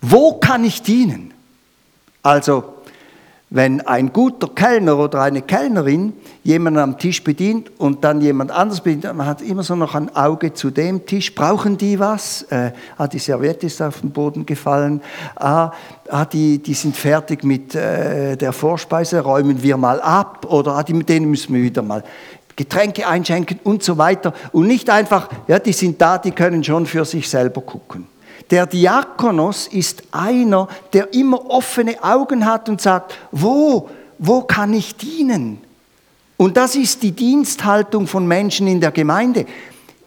wo 0.01 0.33
kann 0.33 0.65
ich 0.65 0.81
dienen? 0.81 1.33
Also 2.21 2.73
wenn 3.51 3.81
ein 3.81 4.13
guter 4.13 4.47
Kellner 4.47 4.97
oder 4.99 5.21
eine 5.21 5.41
Kellnerin 5.41 6.13
jemanden 6.43 6.79
am 6.79 6.97
Tisch 6.99 7.23
bedient 7.23 7.71
und 7.79 8.03
dann 8.03 8.21
jemand 8.21 8.51
anders 8.51 8.81
bedient, 8.81 9.15
man 9.15 9.25
hat 9.25 9.41
immer 9.41 9.63
so 9.63 9.75
noch 9.75 9.95
ein 9.95 10.15
Auge 10.15 10.53
zu 10.53 10.69
dem 10.69 11.05
Tisch. 11.05 11.33
Brauchen 11.33 11.77
die 11.77 11.99
was? 11.99 12.43
Äh, 12.43 12.71
ah, 12.97 13.07
die 13.07 13.17
Serviette 13.17 13.65
ist 13.65 13.81
auf 13.81 14.01
den 14.01 14.11
Boden 14.11 14.45
gefallen. 14.45 15.01
Ah, 15.35 15.71
ah 16.09 16.25
die, 16.25 16.59
die 16.59 16.75
sind 16.75 16.95
fertig 16.95 17.43
mit 17.43 17.73
äh, 17.73 18.37
der 18.37 18.53
Vorspeise, 18.53 19.21
räumen 19.21 19.63
wir 19.63 19.77
mal 19.77 19.99
ab. 19.99 20.45
Oder 20.47 20.75
ah, 20.75 20.83
die, 20.83 20.93
mit 20.93 21.09
denen 21.09 21.29
müssen 21.29 21.55
wir 21.55 21.63
wieder 21.63 21.81
mal 21.81 22.03
Getränke 22.55 23.07
einschenken 23.07 23.59
und 23.63 23.81
so 23.83 23.97
weiter. 23.97 24.33
Und 24.51 24.67
nicht 24.67 24.89
einfach, 24.89 25.29
ja, 25.47 25.57
die 25.59 25.73
sind 25.73 25.99
da, 25.99 26.17
die 26.17 26.31
können 26.31 26.63
schon 26.63 26.85
für 26.85 27.05
sich 27.05 27.27
selber 27.27 27.61
gucken. 27.61 28.05
Der 28.51 28.65
Diakonos 28.65 29.67
ist 29.67 30.03
einer, 30.11 30.67
der 30.93 31.13
immer 31.13 31.49
offene 31.49 32.03
Augen 32.03 32.45
hat 32.45 32.67
und 32.67 32.81
sagt, 32.81 33.15
wo, 33.31 33.89
wo 34.17 34.41
kann 34.41 34.73
ich 34.73 34.95
dienen? 34.95 35.59
Und 36.37 36.57
das 36.57 36.75
ist 36.75 37.03
die 37.03 37.11
Diensthaltung 37.11 38.07
von 38.07 38.25
Menschen 38.27 38.67
in 38.67 38.81
der 38.81 38.91
Gemeinde. 38.91 39.45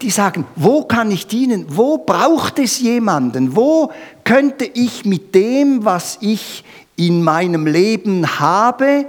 Die 0.00 0.11
sagen, 0.11 0.44
wo 0.57 0.83
kann 0.83 1.11
ich 1.11 1.26
dienen? 1.26 1.66
Wo 1.68 1.98
braucht 1.98 2.59
es 2.59 2.81
jemanden? 2.81 3.55
Wo 3.55 3.92
könnte 4.24 4.64
ich 4.64 5.05
mit 5.05 5.35
dem, 5.35 5.85
was 5.85 6.18
ich 6.20 6.64
in 6.96 7.22
meinem 7.22 7.66
Leben 7.66 8.40
habe, 8.40 9.07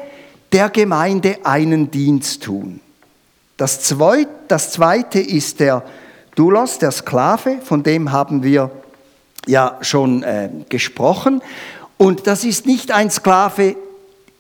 der 0.52 0.70
Gemeinde 0.70 1.38
einen 1.44 1.90
Dienst 1.90 2.44
tun? 2.44 2.82
Das 3.58 3.82
zweite, 3.82 5.20
ist 5.20 5.60
der 5.60 5.84
Doulos, 6.36 6.78
der 6.78 6.92
Sklave, 6.92 7.60
von 7.64 7.82
dem 7.82 8.12
haben 8.12 8.44
wir 8.44 8.70
ja 9.48 9.78
schon 9.82 10.24
äh, 10.24 10.50
gesprochen. 10.70 11.42
Und 11.98 12.28
das 12.28 12.44
ist 12.44 12.66
nicht 12.66 12.92
ein 12.92 13.10
Sklave 13.10 13.76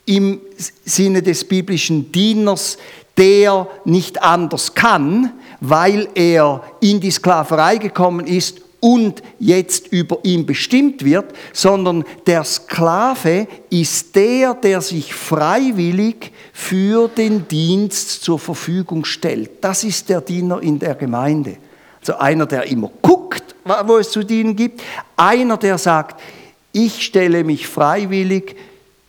im 0.05 0.41
Sinne 0.85 1.21
des 1.21 1.45
biblischen 1.45 2.11
Dieners, 2.11 2.77
der 3.17 3.67
nicht 3.85 4.21
anders 4.21 4.73
kann, 4.73 5.31
weil 5.61 6.07
er 6.15 6.63
in 6.81 6.99
die 6.99 7.11
Sklaverei 7.11 7.77
gekommen 7.77 8.25
ist 8.27 8.61
und 8.83 9.23
jetzt 9.39 9.87
über 9.87 10.17
ihn 10.23 10.45
bestimmt 10.45 11.05
wird, 11.05 11.33
sondern 11.53 12.03
der 12.27 12.43
Sklave 12.43 13.47
ist 13.69 14.13
der, 14.13 14.55
der 14.55 14.81
sich 14.81 15.13
freiwillig 15.13 16.33
für 16.51 17.07
den 17.07 17.47
Dienst 17.47 18.23
zur 18.23 18.39
Verfügung 18.39 19.05
stellt. 19.05 19.51
Das 19.61 19.85
ist 19.85 20.09
der 20.09 20.19
Diener 20.19 20.61
in 20.61 20.79
der 20.79 20.95
Gemeinde. 20.95 21.55
Also 22.01 22.17
einer, 22.17 22.45
der 22.45 22.63
immer 22.63 22.91
guckt, 23.01 23.42
wo 23.85 23.97
es 23.97 24.11
zu 24.11 24.23
dienen 24.23 24.55
gibt. 24.55 24.81
Einer, 25.15 25.57
der 25.57 25.77
sagt, 25.77 26.21
ich 26.71 27.03
stelle 27.03 27.43
mich 27.43 27.67
freiwillig 27.67 28.55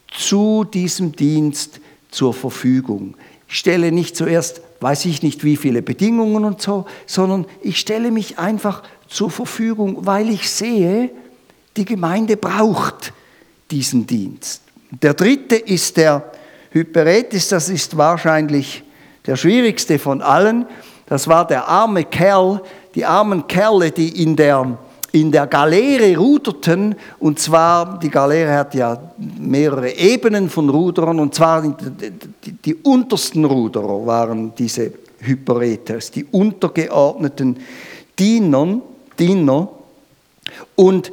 zu 0.08 0.64
diesem 0.64 1.12
Dienst 1.12 1.80
zur 2.10 2.34
Verfügung. 2.34 3.16
Ich 3.48 3.58
stelle 3.58 3.92
nicht 3.92 4.16
zuerst 4.16 4.60
weiß 4.84 5.06
ich 5.06 5.22
nicht 5.22 5.44
wie 5.44 5.56
viele 5.56 5.80
Bedingungen 5.80 6.44
und 6.44 6.60
so, 6.60 6.84
sondern 7.06 7.46
ich 7.62 7.80
stelle 7.80 8.10
mich 8.10 8.38
einfach 8.38 8.82
zur 9.08 9.30
Verfügung, 9.30 10.04
weil 10.04 10.28
ich 10.28 10.50
sehe, 10.50 11.10
die 11.78 11.86
Gemeinde 11.86 12.36
braucht 12.36 13.14
diesen 13.70 14.06
Dienst. 14.06 14.60
Der 14.90 15.14
dritte 15.14 15.56
ist 15.56 15.96
der 15.96 16.30
Hyperetis, 16.70 17.48
das 17.48 17.70
ist 17.70 17.96
wahrscheinlich 17.96 18.82
der 19.24 19.36
schwierigste 19.36 19.98
von 19.98 20.20
allen. 20.20 20.66
Das 21.06 21.28
war 21.28 21.46
der 21.46 21.66
arme 21.66 22.04
Kerl, 22.04 22.60
die 22.94 23.04
armen 23.04 23.46
Kerle, 23.46 23.90
die 23.90 24.22
in 24.22 24.36
der, 24.36 24.78
in 25.12 25.32
der 25.32 25.46
Galeere 25.46 26.16
ruderten. 26.16 26.94
Und 27.18 27.38
zwar, 27.38 27.98
die 27.98 28.10
Galeere 28.10 28.54
hat 28.54 28.74
ja 28.74 28.98
mehrere 29.38 29.90
Ebenen 29.92 30.48
von 30.48 30.68
Ruderern. 30.68 31.18
Und 31.18 31.34
zwar 31.34 31.62
die, 31.62 32.12
die, 32.64 32.74
untersten 32.76 33.44
Ruderer 33.44 34.06
waren 34.06 34.54
diese 34.54 34.92
Hyperetes, 35.18 36.10
die 36.10 36.24
untergeordneten 36.24 37.58
Dienern, 38.18 38.82
Diener. 39.18 39.68
Und 40.76 41.10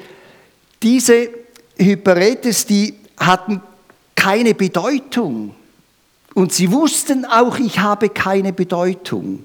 diese 0.83 1.29
Hyperetes, 1.77 2.65
die 2.65 2.95
hatten 3.17 3.61
keine 4.15 4.53
Bedeutung. 4.53 5.55
Und 6.33 6.53
sie 6.53 6.71
wussten 6.71 7.25
auch, 7.25 7.57
ich 7.57 7.79
habe 7.79 8.09
keine 8.09 8.53
Bedeutung. 8.53 9.43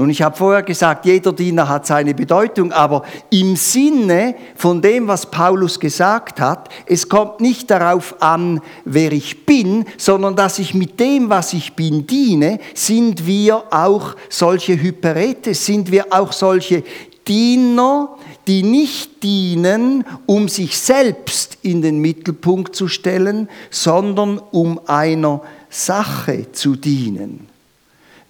Nun, 0.00 0.08
ich 0.08 0.22
habe 0.22 0.34
vorher 0.34 0.62
gesagt, 0.62 1.04
jeder 1.04 1.30
Diener 1.30 1.68
hat 1.68 1.84
seine 1.84 2.14
Bedeutung, 2.14 2.72
aber 2.72 3.02
im 3.28 3.54
Sinne 3.54 4.34
von 4.56 4.80
dem, 4.80 5.08
was 5.08 5.30
Paulus 5.30 5.78
gesagt 5.78 6.40
hat, 6.40 6.70
es 6.86 7.10
kommt 7.10 7.42
nicht 7.42 7.70
darauf 7.70 8.14
an, 8.22 8.62
wer 8.86 9.12
ich 9.12 9.44
bin, 9.44 9.84
sondern 9.98 10.36
dass 10.36 10.58
ich 10.58 10.72
mit 10.72 10.98
dem, 10.98 11.28
was 11.28 11.52
ich 11.52 11.74
bin, 11.74 12.06
diene, 12.06 12.60
sind 12.72 13.26
wir 13.26 13.62
auch 13.70 14.16
solche 14.30 14.80
Hyperete, 14.80 15.52
sind 15.52 15.90
wir 15.90 16.06
auch 16.08 16.32
solche 16.32 16.82
Diener, 17.28 18.16
die 18.46 18.62
nicht 18.62 19.22
dienen, 19.22 20.06
um 20.24 20.48
sich 20.48 20.78
selbst 20.78 21.58
in 21.60 21.82
den 21.82 21.98
Mittelpunkt 21.98 22.74
zu 22.74 22.88
stellen, 22.88 23.50
sondern 23.68 24.38
um 24.50 24.80
einer 24.86 25.42
Sache 25.68 26.50
zu 26.52 26.74
dienen. 26.76 27.49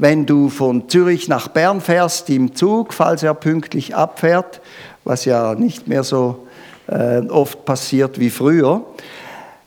Wenn 0.00 0.24
du 0.24 0.48
von 0.48 0.88
Zürich 0.88 1.28
nach 1.28 1.48
Bern 1.48 1.82
fährst 1.82 2.30
im 2.30 2.54
Zug, 2.54 2.94
falls 2.94 3.22
er 3.22 3.34
pünktlich 3.34 3.94
abfährt, 3.94 4.62
was 5.04 5.26
ja 5.26 5.54
nicht 5.54 5.88
mehr 5.88 6.04
so 6.04 6.46
äh, 6.86 7.18
oft 7.28 7.66
passiert 7.66 8.18
wie 8.18 8.30
früher, 8.30 8.82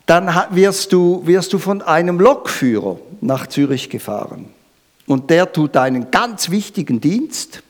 dann 0.06 0.28
wirst 0.50 0.92
du, 0.92 1.22
wirst 1.24 1.52
du 1.52 1.58
von 1.60 1.82
einem 1.82 2.18
Lokführer 2.18 2.96
nach 3.20 3.46
Zürich 3.46 3.90
gefahren. 3.90 4.46
Und 5.06 5.30
der 5.30 5.52
tut 5.52 5.76
einen 5.76 6.10
ganz 6.10 6.50
wichtigen 6.50 7.00
Dienst. 7.00 7.62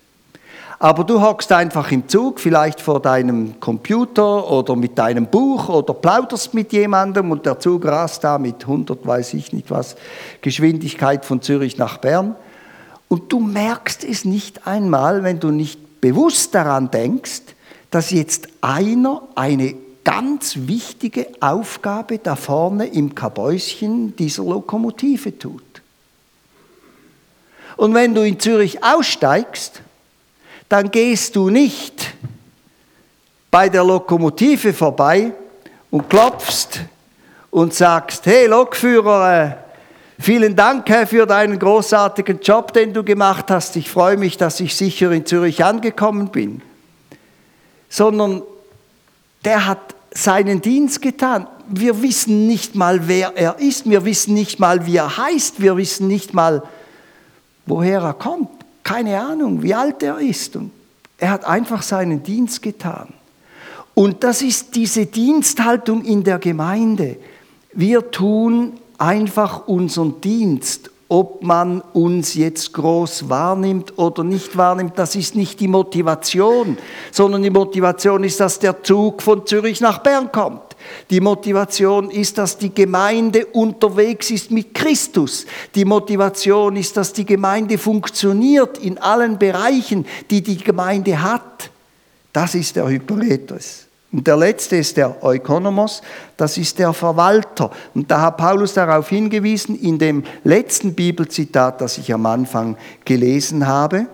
Aber 0.79 1.05
du 1.05 1.21
hockst 1.21 1.53
einfach 1.53 1.93
im 1.93 2.09
Zug, 2.09 2.41
vielleicht 2.41 2.81
vor 2.81 3.03
deinem 3.03 3.61
Computer 3.61 4.51
oder 4.51 4.75
mit 4.75 4.99
deinem 4.99 5.27
Buch 5.27 5.69
oder 5.69 5.93
plauderst 5.93 6.55
mit 6.55 6.73
jemandem 6.73 7.31
und 7.31 7.45
der 7.45 7.59
Zug 7.59 7.85
rast 7.85 8.25
da 8.25 8.39
mit 8.39 8.63
100, 8.63 9.07
weiß 9.07 9.35
ich 9.35 9.53
nicht 9.53 9.71
was, 9.71 9.97
Geschwindigkeit 10.41 11.27
von 11.27 11.43
Zürich 11.43 11.77
nach 11.77 11.99
Bern. 11.99 12.37
Und 13.09 13.33
du 13.33 13.41
merkst 13.41 14.05
es 14.05 14.25
nicht 14.25 14.67
einmal, 14.67 15.23
wenn 15.23 15.41
du 15.41 15.51
nicht 15.51 16.01
bewusst 16.01 16.55
daran 16.55 16.91
denkst, 16.91 17.43
dass 17.91 18.11
jetzt 18.11 18.49
einer 18.61 19.23
eine 19.35 19.75
ganz 20.05 20.57
wichtige 20.67 21.29
Aufgabe 21.41 22.19
da 22.19 22.37
vorne 22.37 22.87
im 22.87 23.15
Kabäuschen 23.15 24.15
dieser 24.17 24.45
Lokomotive 24.45 25.39
tut. 25.39 25.63
Und 27.77 27.95
wenn 27.95 28.15
du 28.15 28.23
in 28.23 28.39
Zürich 28.39 28.85
aussteigst, 28.85 29.81
dann 30.69 30.91
gehst 30.91 31.37
du 31.37 31.51
nicht 31.51 32.13
bei 33.51 33.69
der 33.69 33.85
Lokomotive 33.85 34.73
vorbei 34.73 35.33
und 35.91 36.11
klopfst 36.11 36.81
und 37.51 37.73
sagst, 37.73 38.27
hey 38.27 38.47
Lokführer, 38.47 39.64
Vielen 40.19 40.55
Dank, 40.55 40.89
Herr, 40.89 41.07
für 41.07 41.27
deinen 41.27 41.59
großartigen 41.59 42.41
Job, 42.41 42.73
den 42.73 42.93
du 42.93 43.03
gemacht 43.03 43.51
hast. 43.51 43.75
Ich 43.77 43.91
freue 43.91 44.17
mich, 44.17 44.37
dass 44.37 44.61
ich 44.61 44.77
sicher 44.77 45.11
in 45.11 45.27
Zürich 45.27 45.65
angekommen 45.65 46.29
bin. 46.29 46.63
Sondern 47.89 48.43
der 49.45 49.67
hat 49.67 49.95
seinen 50.13 50.63
Dienst 50.63 51.03
getan. 51.03 51.49
Wir 51.69 52.01
wissen 52.03 52.47
nicht 52.47 52.77
mal, 52.77 53.09
wer 53.09 53.37
er 53.37 53.59
ist. 53.59 53.91
Wir 53.91 54.05
wissen 54.05 54.35
nicht 54.35 54.61
mal, 54.61 54.87
wie 54.87 54.97
er 54.97 55.17
heißt. 55.17 55.61
Wir 55.61 55.77
wissen 55.77 56.07
nicht 56.07 56.33
mal, 56.33 56.63
woher 57.67 58.01
er 58.01 58.15
kommt. 58.15 58.51
Keine 58.85 59.21
Ahnung, 59.21 59.63
wie 59.63 59.75
alt 59.75 60.03
er 60.03 60.21
ist. 60.21 60.55
Und 60.55 60.71
er 61.19 61.31
hat 61.31 61.45
einfach 61.45 61.83
seinen 61.83 62.23
Dienst 62.23 62.63
getan. 62.63 63.09
Und 63.95 64.23
das 64.23 64.43
ist 64.43 64.77
diese 64.77 65.07
Diensthaltung 65.07 66.05
in 66.05 66.23
der 66.23 66.39
Gemeinde. 66.39 67.17
Wir 67.73 68.11
tun 68.11 68.75
einfach 68.99 69.67
unseren 69.67 70.21
Dienst, 70.21 70.91
ob 71.09 71.43
man 71.43 71.81
uns 71.93 72.35
jetzt 72.35 72.73
groß 72.73 73.29
wahrnimmt 73.29 73.99
oder 73.99 74.25
nicht 74.25 74.57
wahrnimmt, 74.57 74.99
das 74.99 75.15
ist 75.15 75.37
nicht 75.37 75.61
die 75.61 75.69
Motivation, 75.69 76.79
sondern 77.13 77.43
die 77.43 77.51
Motivation 77.51 78.25
ist, 78.25 78.41
dass 78.41 78.59
der 78.59 78.83
Zug 78.83 79.23
von 79.23 79.47
Zürich 79.47 79.81
nach 79.81 79.99
Bern 79.99 80.33
kommt. 80.33 80.75
Die 81.11 81.21
Motivation 81.21 82.11
ist, 82.11 82.39
dass 82.39 82.59
die 82.59 82.75
Gemeinde 82.75 83.47
unterwegs 83.47 84.31
ist 84.31 84.51
mit 84.51 84.75
Christus. 84.75 85.47
Die 85.75 85.85
Motivation 85.85 86.77
ist, 86.77 86.97
dass 86.97 87.13
die 87.13 87.25
Gemeinde 87.25 87.79
funktioniert 87.79 88.79
in 88.79 88.99
allen 88.99 89.39
Bereichen, 89.39 90.07
die 90.31 90.43
die 90.43 90.59
Gemeinde 90.59 91.23
hat. 91.23 91.71
Das 92.33 92.55
ist 92.55 92.77
der 92.77 92.89
Hyporetos. 92.89 93.84
Und 94.15 94.29
der 94.29 94.37
letzte 94.37 94.77
ist 94.77 94.97
der 94.97 95.17
Ökonomos, 95.25 96.01
das 96.37 96.57
ist 96.57 96.79
der 96.79 96.93
Verwalter. 96.93 97.73
Und 97.95 98.13
da 98.13 98.21
hat 98.21 98.37
Paulus 98.37 98.73
darauf 98.73 99.09
hingewiesen 99.09 99.77
in 99.77 99.99
dem 99.99 100.23
letzten 100.45 100.95
Bibelzitat, 100.95 101.81
das 101.81 101.99
ich 101.99 102.15
am 102.15 102.25
Anfang 102.27 102.77
gelesen 103.05 103.67
habe. 103.67 104.07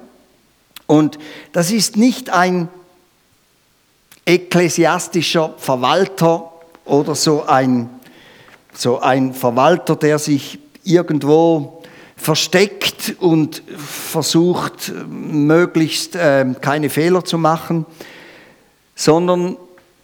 Und 0.86 1.18
das 1.52 1.70
ist 1.70 1.98
nicht 1.98 2.30
ein 2.30 2.70
ekklesiastischer 4.24 5.52
Verwalter 5.58 6.50
oder 6.86 7.14
so 7.14 7.44
ein, 7.44 7.90
so 8.72 9.00
ein 9.00 9.34
Verwalter, 9.34 9.96
der 9.96 10.18
sich 10.18 10.60
irgendwo 10.82 11.82
versteckt 12.16 13.16
und 13.20 13.62
versucht, 13.76 14.94
möglichst 15.10 16.16
äh, 16.16 16.46
keine 16.58 16.88
Fehler 16.88 17.22
zu 17.22 17.36
machen, 17.36 17.84
sondern 18.94 19.58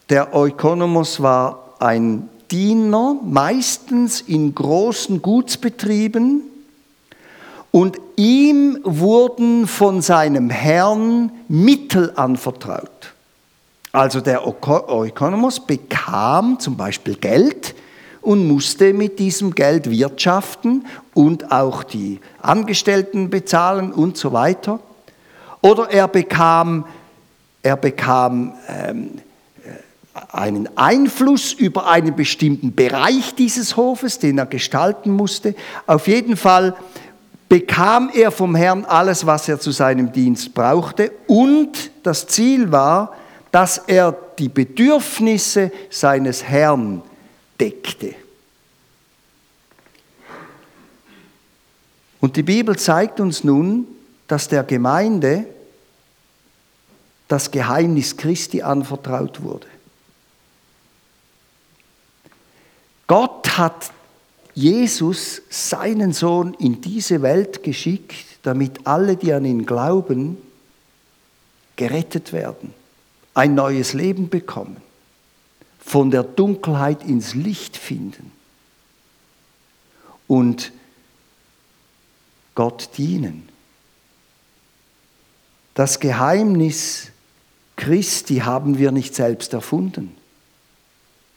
der 0.09 0.29
Ökonomos 0.35 1.21
war 1.21 1.75
ein 1.79 2.29
Diener, 2.51 3.17
meistens 3.25 4.21
in 4.21 4.55
großen 4.55 5.21
Gutsbetrieben, 5.21 6.43
und 7.73 7.99
ihm 8.17 8.79
wurden 8.85 9.67
von 9.67 10.01
seinem 10.01 10.49
Herrn 10.49 11.31
Mittel 11.49 12.13
anvertraut. 12.17 13.13
Also 13.93 14.21
der 14.21 14.47
Ökonomos 14.47 15.61
bekam 15.61 16.59
zum 16.59 16.77
Beispiel 16.77 17.17
Geld 17.17 17.75
und 18.23 18.47
musste 18.47 18.95
mit 18.95 19.19
diesem 19.19 19.55
Geld 19.55 19.91
wirtschaften 19.91 20.87
und 21.13 21.53
auch 21.53 21.83
die 21.83 22.21
Angestellten 22.41 23.29
bezahlen 23.29 23.93
und 23.93 24.17
so 24.17 24.33
weiter. 24.33 24.81
Oder 25.61 25.91
er 25.91 26.09
bekam, 26.09 26.87
er 27.63 27.77
bekam 27.77 28.55
ähm, 28.69 29.19
einen 30.33 30.77
Einfluss 30.77 31.53
über 31.53 31.89
einen 31.89 32.17
bestimmten 32.17 32.75
Bereich 32.75 33.35
dieses 33.35 33.77
Hofes, 33.77 34.19
den 34.19 34.39
er 34.39 34.47
gestalten 34.47 35.11
musste. 35.11 35.55
Auf 35.87 36.09
jeden 36.09 36.37
Fall 36.37 36.77
bekam 37.49 38.11
er 38.13 38.31
vom 38.31 38.55
Herrn 38.55 38.85
alles, 38.85 39.27
was 39.27 39.49
er 39.49 39.61
zu 39.61 39.71
seinem 39.71 40.13
Dienst 40.13 40.55
brauchte 40.55 41.13
und 41.27 41.91
das 42.03 42.27
Ziel 42.27 42.73
war, 42.73 43.15
dass 43.53 43.79
er 43.79 44.17
die 44.39 44.49
Bedürfnisse 44.49 45.71
seines 45.91 46.43
Herrn 46.43 47.03
deckte. 47.61 48.15
Und 52.21 52.37
die 52.37 52.43
Bibel 52.43 52.77
zeigt 52.77 53.21
uns 53.21 53.45
nun, 53.45 53.87
dass 54.27 54.49
der 54.49 54.65
Gemeinde 54.65 55.47
das 57.29 57.51
Geheimnis 57.51 58.17
Christi 58.17 58.63
anvertraut 58.63 59.43
wurde. 59.43 59.67
Gott 63.07 63.57
hat 63.59 63.93
Jesus, 64.55 65.43
seinen 65.51 66.13
Sohn, 66.13 66.55
in 66.55 66.81
diese 66.81 67.23
Welt 67.23 67.63
geschickt, 67.63 68.27
damit 68.43 68.87
alle, 68.87 69.17
die 69.17 69.33
an 69.33 69.45
ihn 69.45 69.67
glauben, 69.67 70.39
gerettet 71.77 72.33
werden, 72.33 72.73
ein 73.35 73.55
neues 73.55 73.93
Leben 73.93 74.31
bekommen, 74.31 74.79
von 75.79 76.11
der 76.11 76.23
Dunkelheit 76.23 77.05
ins 77.05 77.35
Licht 77.35 77.77
finden 77.77 78.33
und 80.27 80.73
Gott 82.55 82.89
dienen. 82.97 83.49
Das 85.75 86.01
Geheimnis 86.01 87.11
Christi 87.77 88.37
haben 88.39 88.79
wir 88.79 88.91
nicht 88.91 89.15
selbst 89.15 89.53
erfunden. 89.53 90.16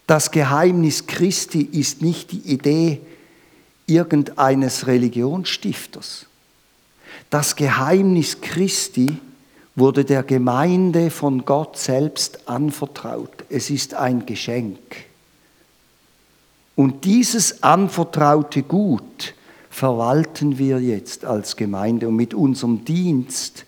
Das 0.10 0.32
Geheimnis 0.32 1.06
Christi 1.06 1.62
ist 1.62 2.02
nicht 2.02 2.32
die 2.32 2.40
Idee 2.52 3.00
irgendeines 3.86 4.88
Religionsstifters. 4.88 6.26
Das 7.30 7.56
Geheimnis 7.56 8.42
Christi 8.42 9.20
wurde 9.76 10.04
der 10.04 10.24
Gemeinde 10.24 11.12
von 11.12 11.46
Gott 11.46 11.78
selbst 11.78 12.50
anvertraut. 12.50 13.46
Es 13.50 13.70
ist 13.70 13.94
ein 13.94 14.26
Geschenk. 14.26 14.80
Und 16.76 17.06
dieses 17.06 17.62
anvertraute 17.62 18.64
Gut 18.64 19.36
verwalten 19.70 20.58
wir 20.58 20.80
jetzt 20.80 21.24
als 21.24 21.56
Gemeinde 21.56 22.08
und 22.08 22.16
mit 22.16 22.34
unserem 22.34 22.84
Dienst 22.84 23.68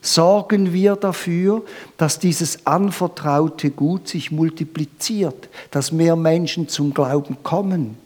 sorgen 0.00 0.72
wir 0.72 0.96
dafür, 0.96 1.62
dass 1.96 2.18
dieses 2.18 2.66
anvertraute 2.66 3.70
Gut 3.70 4.08
sich 4.08 4.30
multipliziert, 4.30 5.48
dass 5.70 5.92
mehr 5.92 6.16
Menschen 6.16 6.68
zum 6.68 6.94
Glauben 6.94 7.38
kommen. 7.42 7.96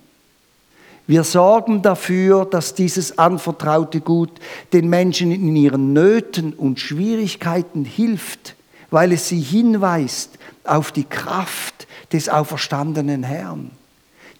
Wir 1.06 1.22
sorgen 1.22 1.82
dafür, 1.82 2.46
dass 2.46 2.74
dieses 2.74 3.18
anvertraute 3.18 4.00
Gut 4.00 4.30
den 4.72 4.88
Menschen 4.88 5.32
in 5.32 5.54
ihren 5.54 5.92
Nöten 5.92 6.54
und 6.54 6.80
Schwierigkeiten 6.80 7.84
hilft, 7.84 8.56
weil 8.90 9.12
es 9.12 9.28
sie 9.28 9.40
hinweist 9.40 10.38
auf 10.64 10.92
die 10.92 11.04
Kraft 11.04 11.86
des 12.12 12.28
auferstandenen 12.28 13.22
Herrn. 13.22 13.70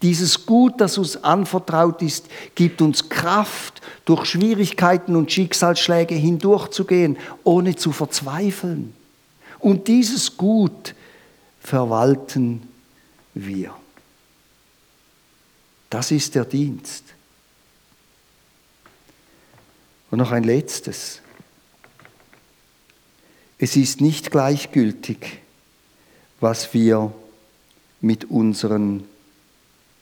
Dieses 0.05 0.45
Gut, 0.45 0.83
das 0.83 0.99
uns 0.99 1.25
anvertraut 1.25 2.03
ist, 2.03 2.27
gibt 2.55 2.83
uns 2.83 3.09
Kraft, 3.09 3.81
durch 4.05 4.27
Schwierigkeiten 4.27 5.17
und 5.17 5.33
Schicksalsschläge 5.33 6.15
hindurchzugehen, 6.15 7.17
ohne 7.43 7.75
zu 7.75 7.91
verzweifeln. 7.91 8.95
Und 9.61 9.89
dieses 9.89 10.37
Gut 10.37 10.95
verwalten 11.59 12.69
wir. 13.33 13.75
Das 15.89 16.11
ist 16.11 16.35
der 16.35 16.45
Dienst. 16.45 17.05
Und 20.11 20.19
noch 20.19 20.33
ein 20.33 20.45
letztes. 20.45 21.23
Es 23.57 23.75
ist 23.75 24.03
nicht 24.03 24.31
gleichgültig, 24.31 25.39
was 26.41 26.75
wir 26.75 27.11
mit 28.03 28.27
unseren 28.27 29.09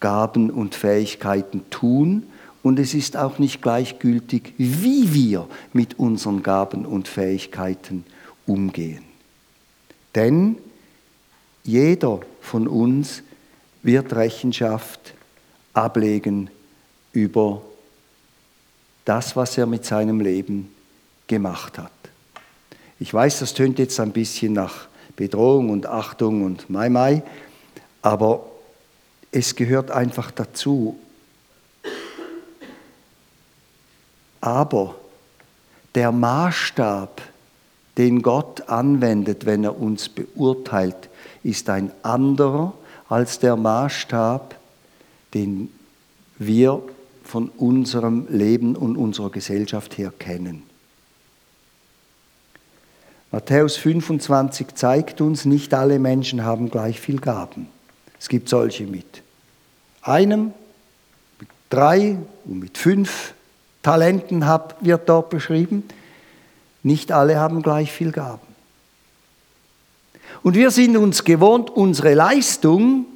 Gaben 0.03 0.51
und 0.51 0.75
Fähigkeiten 0.75 1.63
tun 1.71 2.25
und 2.63 2.79
es 2.79 2.93
ist 2.93 3.17
auch 3.17 3.39
nicht 3.39 3.63
gleichgültig, 3.63 4.53
wie 4.59 5.15
wir 5.15 5.49
mit 5.73 5.99
unseren 5.99 6.43
Gaben 6.43 6.85
und 6.85 7.09
Fähigkeiten 7.09 8.05
umgehen. 8.45 9.05
Denn 10.15 10.57
jeder 11.63 12.21
von 12.41 12.67
uns 12.67 13.23
wird 13.85 14.13
Rechenschaft 14.15 15.15
ablegen 15.73 16.51
über 17.13 17.63
das, 19.05 19.37
was 19.37 19.57
er 19.57 19.67
mit 19.67 19.85
seinem 19.85 20.21
Leben 20.21 20.69
gemacht 21.29 21.79
hat. 21.79 21.93
Ich 22.99 23.15
weiß, 23.15 23.39
das 23.39 23.55
tönt 23.55 23.79
jetzt 23.79 24.01
ein 24.01 24.13
bisschen 24.13 24.53
nach 24.53 24.89
Bedrohung 25.15 25.71
und 25.71 25.87
Achtung 25.87 26.45
und 26.45 26.69
Mai 26.69 26.89
Mai, 26.89 27.23
aber 28.03 28.52
es 29.33 29.57
gehört 29.57 29.91
einfach 29.91 30.31
dazu. 30.31 30.99
Aber 34.41 34.95
der 35.95 36.13
Maßstab, 36.13 37.23
den 37.97 38.23
Gott 38.23 38.69
anwendet, 38.69 39.47
wenn 39.47 39.65
er 39.65 39.81
uns 39.81 40.09
beurteilt, 40.09 41.09
ist 41.43 41.69
ein 41.71 41.91
anderer 42.03 42.75
als 43.09 43.39
der 43.39 43.57
Maßstab, 43.57 44.59
den 45.35 45.73
wir 46.39 46.83
von 47.25 47.49
unserem 47.49 48.27
Leben 48.29 48.77
und 48.77 48.97
unserer 48.97 49.31
Gesellschaft 49.31 49.97
her 49.97 50.13
kennen. 50.19 50.65
Matthäus 53.31 53.77
25 53.77 54.75
zeigt 54.75 55.21
uns, 55.23 55.47
nicht 55.47 55.73
alle 55.73 55.99
Menschen 55.99 56.45
haben 56.45 56.71
gleich 56.71 57.01
viel 57.01 57.19
Gaben. 57.19 57.69
Es 58.23 58.29
gibt 58.29 58.49
solche 58.49 58.85
mit 58.85 59.21
einem, 60.01 60.53
mit 61.41 61.49
drei 61.71 62.17
und 62.45 62.61
mit 62.61 62.79
fünf 62.79 63.35
Talenten 63.83 64.45
wird 64.81 65.09
dort 65.09 65.29
beschrieben. 65.29 65.83
Nicht 66.85 67.11
alle 67.11 67.41
haben 67.41 67.63
gleich 67.63 67.91
viel 67.91 68.13
Gaben. 68.13 68.47
Und 70.45 70.55
wir 70.55 70.71
sind 70.71 70.97
uns 70.97 71.25
gewohnt, 71.25 71.71
unsere 71.71 72.15
Leistung 72.15 73.07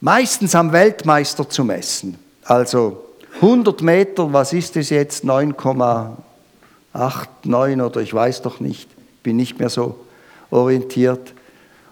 meistens 0.00 0.54
am 0.54 0.70
Weltmeister 0.70 1.50
zu 1.50 1.64
messen. 1.64 2.16
Also 2.44 3.04
100 3.40 3.82
Meter, 3.82 4.32
was 4.32 4.52
ist 4.52 4.76
es 4.76 4.90
jetzt? 4.90 5.24
9,8, 5.24 7.26
9 7.42 7.80
oder 7.80 8.02
ich 8.02 8.14
weiß 8.14 8.42
doch 8.42 8.60
nicht, 8.60 8.88
bin 9.24 9.34
nicht 9.34 9.58
mehr 9.58 9.68
so 9.68 9.98
orientiert. 10.52 11.34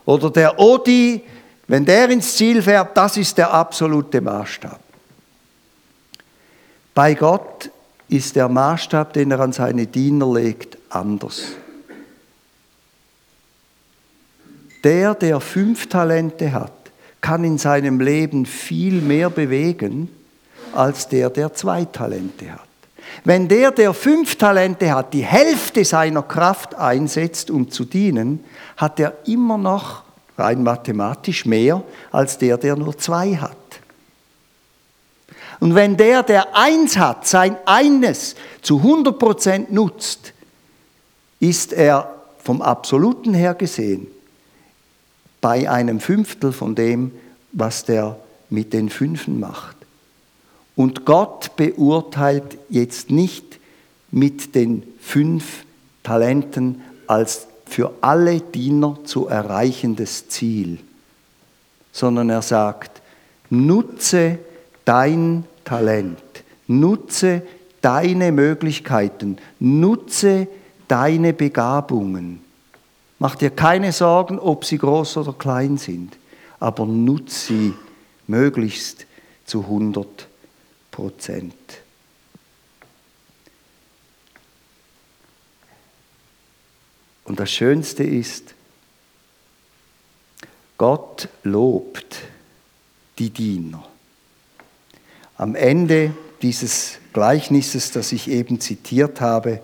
Oder 0.04 0.30
der 0.30 0.60
Odi 0.60 1.24
wenn 1.68 1.84
der 1.84 2.08
ins 2.08 2.34
Ziel 2.34 2.62
fährt, 2.62 2.96
das 2.96 3.16
ist 3.18 3.36
der 3.36 3.52
absolute 3.52 4.20
Maßstab. 4.20 4.80
Bei 6.94 7.14
Gott 7.14 7.70
ist 8.08 8.34
der 8.36 8.48
Maßstab, 8.48 9.12
den 9.12 9.30
er 9.30 9.40
an 9.40 9.52
seine 9.52 9.86
Diener 9.86 10.32
legt, 10.32 10.78
anders. 10.88 11.42
Der, 14.82 15.14
der 15.14 15.40
fünf 15.40 15.88
Talente 15.88 16.52
hat, 16.52 16.72
kann 17.20 17.44
in 17.44 17.58
seinem 17.58 18.00
Leben 18.00 18.46
viel 18.46 19.02
mehr 19.02 19.28
bewegen 19.28 20.08
als 20.72 21.08
der, 21.08 21.30
der 21.30 21.52
zwei 21.52 21.84
Talente 21.84 22.50
hat. 22.52 22.62
Wenn 23.24 23.48
der, 23.48 23.72
der 23.72 23.92
fünf 23.92 24.36
Talente 24.36 24.94
hat, 24.94 25.12
die 25.12 25.24
Hälfte 25.24 25.84
seiner 25.84 26.22
Kraft 26.22 26.74
einsetzt, 26.74 27.50
um 27.50 27.70
zu 27.70 27.84
dienen, 27.84 28.44
hat 28.76 29.00
er 29.00 29.14
immer 29.26 29.58
noch 29.58 30.07
rein 30.38 30.62
mathematisch 30.62 31.44
mehr 31.44 31.82
als 32.10 32.38
der, 32.38 32.56
der 32.56 32.76
nur 32.76 32.96
zwei 32.96 33.36
hat. 33.36 33.56
Und 35.60 35.74
wenn 35.74 35.96
der, 35.96 36.22
der 36.22 36.56
eins 36.56 36.96
hat, 36.96 37.26
sein 37.26 37.56
eines 37.66 38.36
zu 38.62 38.80
100% 38.80 39.66
nutzt, 39.70 40.32
ist 41.40 41.72
er 41.72 42.14
vom 42.42 42.62
Absoluten 42.62 43.34
her 43.34 43.54
gesehen 43.54 44.06
bei 45.40 45.68
einem 45.68 46.00
Fünftel 46.00 46.52
von 46.52 46.74
dem, 46.74 47.12
was 47.52 47.84
der 47.84 48.18
mit 48.50 48.72
den 48.72 48.88
Fünfen 48.88 49.40
macht. 49.40 49.76
Und 50.74 51.04
Gott 51.04 51.56
beurteilt 51.56 52.56
jetzt 52.68 53.10
nicht 53.10 53.58
mit 54.10 54.54
den 54.54 54.84
fünf 55.00 55.64
Talenten 56.02 56.82
als 57.06 57.47
für 57.68 57.92
alle 58.00 58.40
Diener 58.40 58.98
zu 59.04 59.28
erreichendes 59.28 60.28
Ziel, 60.28 60.78
sondern 61.92 62.30
er 62.30 62.42
sagt, 62.42 63.02
nutze 63.50 64.38
dein 64.84 65.44
Talent, 65.64 66.18
nutze 66.66 67.42
deine 67.80 68.32
Möglichkeiten, 68.32 69.36
nutze 69.60 70.48
deine 70.88 71.32
Begabungen. 71.32 72.40
Mach 73.18 73.34
dir 73.34 73.50
keine 73.50 73.92
Sorgen, 73.92 74.38
ob 74.38 74.64
sie 74.64 74.78
groß 74.78 75.18
oder 75.18 75.32
klein 75.32 75.76
sind, 75.76 76.16
aber 76.60 76.86
nutze 76.86 77.46
sie 77.46 77.74
möglichst 78.26 79.06
zu 79.44 79.62
100 79.62 80.28
Prozent. 80.90 81.54
Und 87.28 87.38
das 87.38 87.50
Schönste 87.50 88.02
ist, 88.04 88.54
Gott 90.78 91.28
lobt 91.42 92.16
die 93.18 93.28
Diener. 93.28 93.86
Am 95.36 95.54
Ende 95.54 96.14
dieses 96.40 96.98
Gleichnisses, 97.12 97.92
das 97.92 98.12
ich 98.12 98.30
eben 98.30 98.60
zitiert 98.60 99.20
habe, 99.20 99.60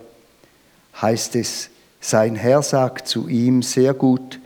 heißt 1.01 1.35
es, 1.35 1.71
sein 1.99 2.35
Herr 2.35 2.61
sagt 2.61 3.07
zu 3.07 3.27
ihm, 3.27 3.63
sehr 3.63 3.95
gut, 3.95 4.39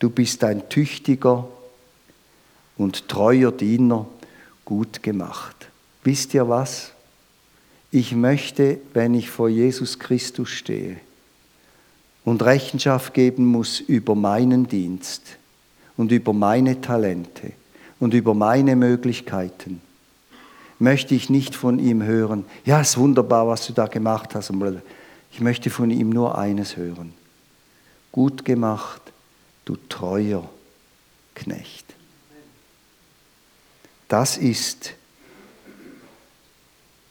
du 0.00 0.10
bist 0.10 0.42
ein 0.42 0.68
tüchtiger 0.68 1.48
und 2.76 3.08
treuer 3.08 3.52
Diener, 3.52 4.08
gut 4.64 5.04
gemacht. 5.04 5.68
Wisst 6.02 6.34
ihr 6.34 6.48
was? 6.48 6.90
Ich 7.92 8.12
möchte, 8.12 8.80
wenn 8.92 9.14
ich 9.14 9.30
vor 9.30 9.48
Jesus 9.48 10.00
Christus 10.00 10.48
stehe, 10.48 10.96
und 12.26 12.42
Rechenschaft 12.42 13.14
geben 13.14 13.46
muss 13.46 13.78
über 13.78 14.16
meinen 14.16 14.66
Dienst 14.66 15.38
und 15.96 16.10
über 16.10 16.32
meine 16.32 16.80
Talente 16.80 17.52
und 18.00 18.14
über 18.14 18.34
meine 18.34 18.74
Möglichkeiten, 18.74 19.80
möchte 20.80 21.14
ich 21.14 21.30
nicht 21.30 21.54
von 21.54 21.78
ihm 21.78 22.02
hören, 22.02 22.44
ja, 22.64 22.80
es 22.80 22.90
ist 22.90 22.98
wunderbar, 22.98 23.46
was 23.46 23.64
du 23.68 23.72
da 23.72 23.86
gemacht 23.86 24.34
hast. 24.34 24.52
Ich 25.30 25.40
möchte 25.40 25.70
von 25.70 25.90
ihm 25.92 26.10
nur 26.10 26.36
eines 26.36 26.76
hören. 26.76 27.14
Gut 28.10 28.44
gemacht, 28.44 29.02
du 29.64 29.76
treuer 29.88 30.50
Knecht. 31.36 31.94
Das 34.08 34.36
ist 34.36 34.94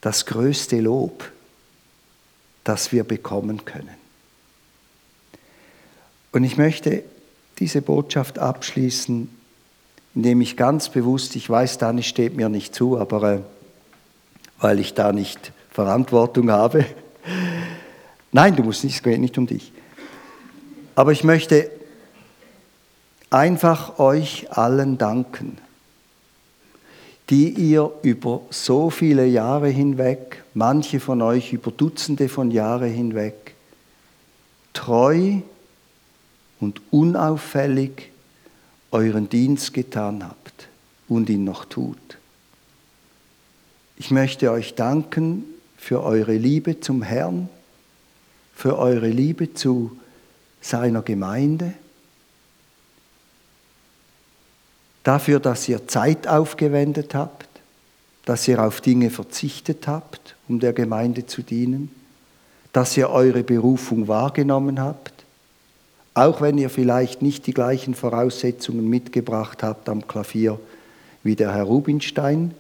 das 0.02 0.26
größte 0.26 0.82
Lob, 0.82 1.32
das 2.66 2.92
wir 2.92 3.06
bekommen 3.06 3.64
können. 3.64 4.05
Und 6.36 6.44
ich 6.44 6.58
möchte 6.58 7.02
diese 7.60 7.82
Botschaft 7.82 8.40
abschließen, 8.40 9.30
indem 10.16 10.42
ich 10.42 10.58
ganz 10.58 10.90
bewusst, 10.90 11.38
ich 11.38 11.50
weiß, 11.50 11.78
Dani 11.78 12.04
steht 12.04 12.36
mir 12.36 12.50
nicht 12.50 12.76
zu, 12.76 13.00
aber 13.00 13.36
äh, 13.36 13.40
weil 14.60 14.82
ich 14.82 14.94
da 14.94 15.14
nicht 15.14 15.54
Verantwortung 15.72 16.52
habe. 16.52 16.84
Nein, 18.34 18.54
du 18.58 18.64
musst 18.64 18.84
nicht, 18.84 18.98
es 18.98 19.02
geht 19.02 19.22
nicht 19.22 19.38
um 19.38 19.48
dich. 19.48 19.72
Aber 20.94 21.14
ich 21.14 21.24
möchte 21.24 21.72
einfach 23.30 23.98
euch 23.98 24.52
allen 24.52 24.98
danken, 24.98 25.58
die 27.30 27.48
ihr 27.48 27.94
über 28.02 28.42
so 28.50 28.90
viele 28.90 29.26
Jahre 29.26 29.70
hinweg, 29.70 30.44
manche 30.54 31.00
von 31.00 31.22
euch 31.22 31.54
über 31.54 31.72
Dutzende 31.72 32.28
von 32.28 32.52
Jahren 32.52 32.92
hinweg, 32.92 33.56
treu 34.74 35.40
und 36.60 36.82
unauffällig 36.92 38.12
euren 38.92 39.30
Dienst 39.30 39.74
getan 39.74 40.24
habt 40.24 40.68
und 41.08 41.30
ihn 41.30 41.44
noch 41.44 41.66
tut. 41.66 41.98
Ich 43.98 44.12
möchte 44.12 44.52
euch 44.52 44.76
danken 44.76 45.44
für 45.78 46.04
eure 46.04 46.36
Liebe 46.36 46.80
zum 46.80 47.02
Herrn, 47.02 47.50
für 48.54 48.78
eure 48.78 49.10
Liebe 49.10 49.54
zu 49.54 49.98
seiner 50.62 51.02
Gemeinde, 51.02 51.74
dafür, 55.04 55.40
dass 55.40 55.70
ihr 55.70 55.88
Zeit 55.88 56.28
aufgewendet 56.28 57.14
habt, 57.14 57.48
dass 58.26 58.48
ihr 58.48 58.62
auf 58.62 58.82
Dinge 58.82 59.12
verzichtet 59.12 59.88
habt, 59.88 60.36
um 60.48 60.60
der 60.60 60.74
Gemeinde 60.74 61.26
zu 61.26 61.44
dienen, 61.44 61.92
dass 62.74 62.98
ihr 62.98 63.10
eure 63.10 63.44
Berufung 63.44 64.08
wahrgenommen 64.08 64.80
habt, 64.80 65.15
auch 66.16 66.40
wenn 66.40 66.58
ihr 66.58 66.70
vielleicht 66.70 67.22
nicht 67.22 67.46
die 67.46 67.54
gleichen 67.54 67.94
Voraussetzungen 67.94 68.90
mitgebracht 68.90 69.62
habt 69.62 69.90
am 69.90 70.08
Klavier 70.08 70.60
wie 71.24 71.36
der 71.36 71.54
Herr 71.54 71.64
Rubinstein. 71.64 72.56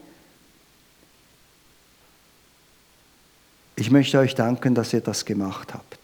Ich 3.78 3.91
möchte 3.91 4.20
euch 4.20 4.36
danken, 4.36 4.76
dass 4.76 4.93
ihr 4.93 5.01
das 5.01 5.24
gemacht 5.24 5.74
habt. 5.74 5.99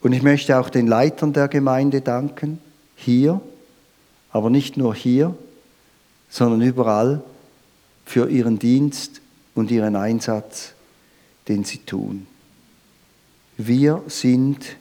Und 0.00 0.12
ich 0.12 0.22
möchte 0.22 0.58
auch 0.58 0.70
den 0.70 0.86
Leitern 0.86 1.32
der 1.32 1.48
Gemeinde 1.48 2.00
danken, 2.00 2.60
hier, 2.94 3.40
aber 4.30 4.48
nicht 4.48 4.76
nur 4.76 4.94
hier, 4.94 5.34
sondern 6.28 6.62
überall 6.62 7.22
für 8.04 8.30
ihren 8.30 8.60
Dienst 8.60 9.20
und 9.56 9.72
ihren 9.72 9.96
Einsatz, 9.96 10.72
den 11.48 11.64
sie 11.64 11.78
tun. 11.78 12.26
Wir 13.56 14.02
sind 14.06 14.76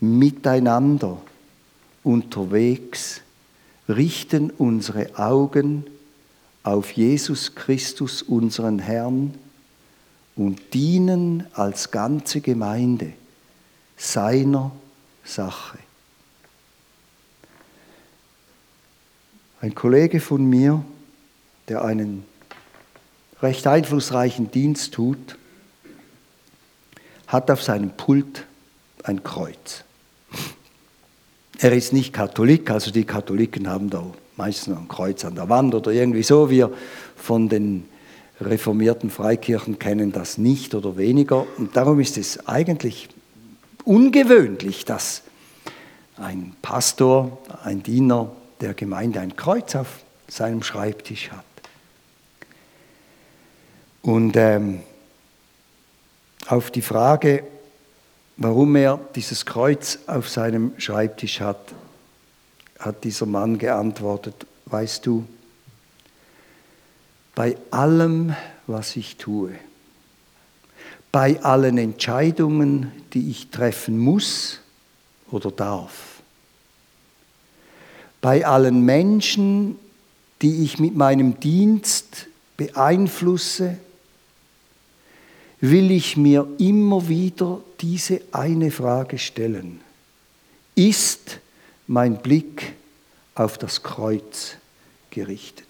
miteinander 0.00 1.18
unterwegs, 2.02 3.20
richten 3.88 4.50
unsere 4.50 5.18
Augen 5.18 5.84
auf 6.62 6.92
Jesus 6.92 7.54
Christus, 7.54 8.22
unseren 8.22 8.78
Herrn, 8.78 9.34
und 10.36 10.74
dienen 10.74 11.46
als 11.52 11.90
ganze 11.90 12.40
Gemeinde 12.40 13.12
seiner 13.96 14.72
Sache. 15.24 15.78
Ein 19.60 19.74
Kollege 19.74 20.20
von 20.20 20.48
mir, 20.48 20.82
der 21.68 21.84
einen 21.84 22.24
recht 23.42 23.66
einflussreichen 23.66 24.50
Dienst 24.50 24.94
tut, 24.94 25.36
hat 27.26 27.50
auf 27.50 27.62
seinem 27.62 27.90
Pult 27.90 28.46
ein 29.02 29.22
Kreuz. 29.22 29.84
Er 31.62 31.72
ist 31.72 31.92
nicht 31.92 32.14
Katholik, 32.14 32.70
also 32.70 32.90
die 32.90 33.04
Katholiken 33.04 33.68
haben 33.68 33.90
da 33.90 34.02
meistens 34.38 34.78
ein 34.78 34.88
Kreuz 34.88 35.26
an 35.26 35.34
der 35.34 35.50
Wand 35.50 35.74
oder 35.74 35.90
irgendwie 35.90 36.22
so. 36.22 36.48
Wir 36.48 36.72
von 37.16 37.50
den 37.50 37.86
reformierten 38.40 39.10
Freikirchen 39.10 39.78
kennen 39.78 40.10
das 40.10 40.38
nicht 40.38 40.74
oder 40.74 40.96
weniger. 40.96 41.46
Und 41.58 41.76
darum 41.76 42.00
ist 42.00 42.16
es 42.16 42.48
eigentlich 42.48 43.10
ungewöhnlich, 43.84 44.86
dass 44.86 45.20
ein 46.16 46.56
Pastor, 46.62 47.36
ein 47.62 47.82
Diener 47.82 48.32
der 48.62 48.72
Gemeinde 48.72 49.20
ein 49.20 49.36
Kreuz 49.36 49.74
auf 49.74 50.00
seinem 50.28 50.62
Schreibtisch 50.62 51.30
hat. 51.30 51.44
Und 54.00 54.34
ähm, 54.34 54.80
auf 56.46 56.70
die 56.70 56.80
Frage, 56.80 57.44
warum 58.40 58.74
er 58.74 58.98
dieses 59.14 59.44
Kreuz 59.44 59.98
auf 60.06 60.28
seinem 60.28 60.72
Schreibtisch 60.78 61.40
hat, 61.40 61.60
hat 62.78 63.04
dieser 63.04 63.26
Mann 63.26 63.58
geantwortet, 63.58 64.46
weißt 64.64 65.04
du, 65.06 65.26
bei 67.34 67.56
allem, 67.70 68.34
was 68.66 68.96
ich 68.96 69.16
tue, 69.16 69.52
bei 71.12 71.42
allen 71.42 71.76
Entscheidungen, 71.76 72.90
die 73.12 73.30
ich 73.30 73.50
treffen 73.50 73.98
muss 73.98 74.60
oder 75.30 75.50
darf, 75.50 76.22
bei 78.22 78.46
allen 78.46 78.84
Menschen, 78.84 79.78
die 80.40 80.64
ich 80.64 80.78
mit 80.78 80.96
meinem 80.96 81.40
Dienst 81.40 82.26
beeinflusse, 82.56 83.76
will 85.60 85.90
ich 85.90 86.16
mir 86.16 86.46
immer 86.58 87.08
wieder 87.08 87.60
diese 87.80 88.22
eine 88.32 88.70
Frage 88.70 89.18
stellen. 89.18 89.80
Ist 90.74 91.40
mein 91.86 92.22
Blick 92.22 92.72
auf 93.34 93.58
das 93.58 93.82
Kreuz 93.82 94.56
gerichtet? 95.10 95.66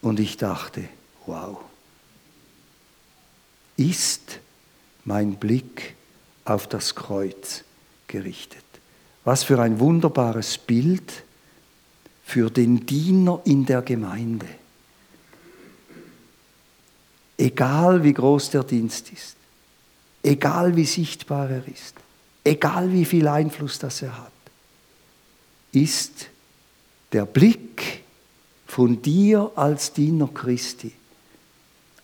Und 0.00 0.20
ich 0.20 0.36
dachte, 0.36 0.84
wow, 1.26 1.58
ist 3.76 4.38
mein 5.04 5.34
Blick 5.34 5.94
auf 6.44 6.68
das 6.68 6.94
Kreuz 6.94 7.64
gerichtet? 8.06 8.64
Was 9.24 9.42
für 9.42 9.60
ein 9.60 9.80
wunderbares 9.80 10.58
Bild 10.58 11.24
für 12.28 12.50
den 12.50 12.84
Diener 12.84 13.40
in 13.46 13.64
der 13.64 13.80
Gemeinde. 13.80 14.46
Egal 17.38 18.02
wie 18.02 18.12
groß 18.12 18.50
der 18.50 18.64
Dienst 18.64 19.12
ist, 19.12 19.36
egal 20.24 20.74
wie 20.74 20.84
sichtbar 20.84 21.48
er 21.48 21.66
ist, 21.68 21.94
egal 22.44 22.92
wie 22.92 23.04
viel 23.04 23.28
Einfluss 23.28 23.78
das 23.78 24.02
er 24.02 24.18
hat, 24.18 24.32
ist 25.70 26.28
der 27.12 27.26
Blick 27.26 28.02
von 28.66 29.00
dir 29.00 29.52
als 29.54 29.92
Diener 29.92 30.28
Christi 30.28 30.92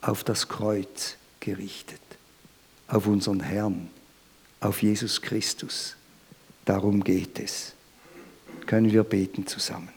auf 0.00 0.22
das 0.22 0.48
Kreuz 0.48 1.16
gerichtet, 1.40 2.00
auf 2.86 3.06
unseren 3.06 3.40
Herrn, 3.40 3.90
auf 4.60 4.82
Jesus 4.82 5.20
Christus. 5.20 5.96
Darum 6.64 7.02
geht 7.02 7.40
es. 7.40 7.72
Können 8.66 8.92
wir 8.92 9.02
beten 9.02 9.46
zusammen. 9.46 9.90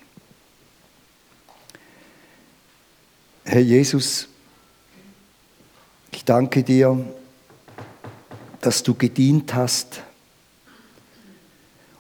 Herr 3.46 3.62
Jesus, 3.62 4.28
ich 6.18 6.26
danke 6.26 6.64
dir, 6.64 7.06
dass 8.62 8.82
du 8.82 8.96
gedient 8.96 9.54
hast, 9.54 10.02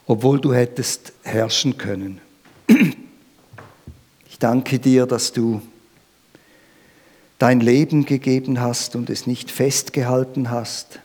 obwohl 0.08 0.42
du 0.42 0.56
hättest 0.56 1.14
herrschen 1.22 1.78
können. 1.78 2.20
Ich 4.30 4.40
danke 4.40 4.78
dir, 4.78 5.08
dass 5.08 5.34
du 5.34 5.62
dein 7.40 7.60
Leben 7.60 8.06
gegeben 8.06 8.60
hast 8.60 8.96
und 8.96 9.10
es 9.10 9.26
nicht 9.26 9.50
festgehalten 9.50 10.52
hast, 10.52 11.00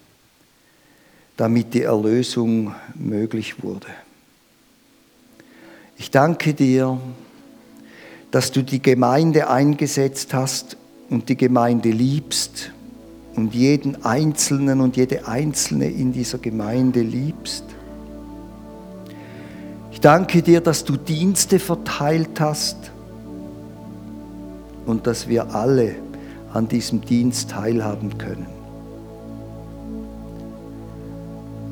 damit 1.38 1.72
die 1.72 1.82
Erlösung 1.82 2.74
möglich 2.94 3.62
wurde. 3.62 3.88
Ich 5.96 6.10
danke 6.10 6.52
dir, 6.52 7.00
dass 8.30 8.52
du 8.52 8.62
die 8.62 8.82
Gemeinde 8.82 9.48
eingesetzt 9.48 10.34
hast 10.34 10.76
und 11.08 11.30
die 11.30 11.36
Gemeinde 11.36 11.90
liebst 11.90 12.72
und 13.36 13.54
jeden 13.54 14.04
Einzelnen 14.04 14.80
und 14.80 14.96
jede 14.96 15.26
Einzelne 15.26 15.88
in 15.88 16.12
dieser 16.12 16.38
Gemeinde 16.38 17.00
liebst. 17.00 17.64
Ich 19.90 20.00
danke 20.00 20.42
dir, 20.42 20.60
dass 20.60 20.84
du 20.84 20.96
Dienste 20.96 21.58
verteilt 21.58 22.40
hast 22.40 22.90
und 24.86 25.06
dass 25.06 25.28
wir 25.28 25.54
alle 25.54 25.94
an 26.52 26.68
diesem 26.68 27.00
Dienst 27.00 27.50
teilhaben 27.50 28.18
können. 28.18 28.46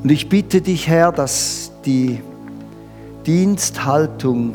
Und 0.03 0.11
ich 0.11 0.29
bitte 0.29 0.63
dich, 0.63 0.89
Herr, 0.89 1.13
dass 1.13 1.73
die 1.85 2.21
Diensthaltung, 3.27 4.55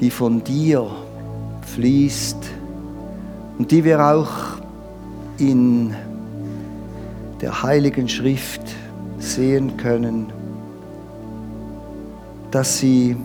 die 0.00 0.10
von 0.10 0.42
dir 0.42 0.90
fließt 1.74 2.38
und 3.58 3.70
die 3.70 3.84
wir 3.84 4.04
auch 4.04 4.53
in 5.38 5.94
der 7.40 7.62
Heiligen 7.62 8.08
Schrift 8.08 8.62
sehen 9.18 9.76
können, 9.76 10.26
dass 12.50 12.78
sie 12.78 13.16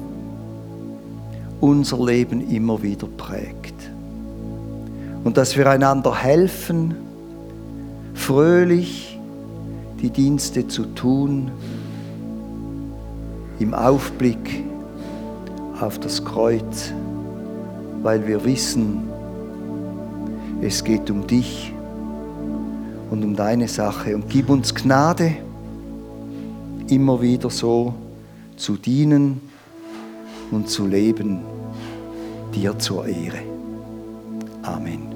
unser 1.62 2.04
Leben 2.04 2.50
immer 2.50 2.82
wieder 2.82 3.08
prägt. 3.08 3.76
Und 5.24 5.38
dass 5.38 5.58
wir 5.58 5.70
einander 5.70 6.16
helfen, 6.16 6.96
fröhlich 8.14 9.20
die 10.02 10.10
Dienste 10.10 10.68
zu 10.68 10.86
tun, 10.96 11.52
im 13.60 13.74
Aufblick 13.74 14.64
auf 15.82 16.00
das 16.00 16.24
Kreuz, 16.24 16.94
weil 18.02 18.26
wir 18.26 18.44
wissen, 18.46 19.04
es 20.62 20.84
geht 20.84 21.10
um 21.12 21.28
dich 21.28 21.74
und 23.10 23.24
um 23.24 23.36
deine 23.36 23.68
Sache. 23.68 24.16
Und 24.16 24.30
gib 24.30 24.50
uns 24.50 24.74
Gnade, 24.74 25.38
immer 26.88 27.22
wieder 27.22 27.50
so 27.50 27.94
zu 28.56 28.76
dienen 28.76 29.42
und 30.52 30.70
zu 30.70 30.88
leben, 30.88 31.42
dir 32.54 32.78
zur 32.78 33.06
Ehre. 33.06 33.40
Amen. 34.64 35.09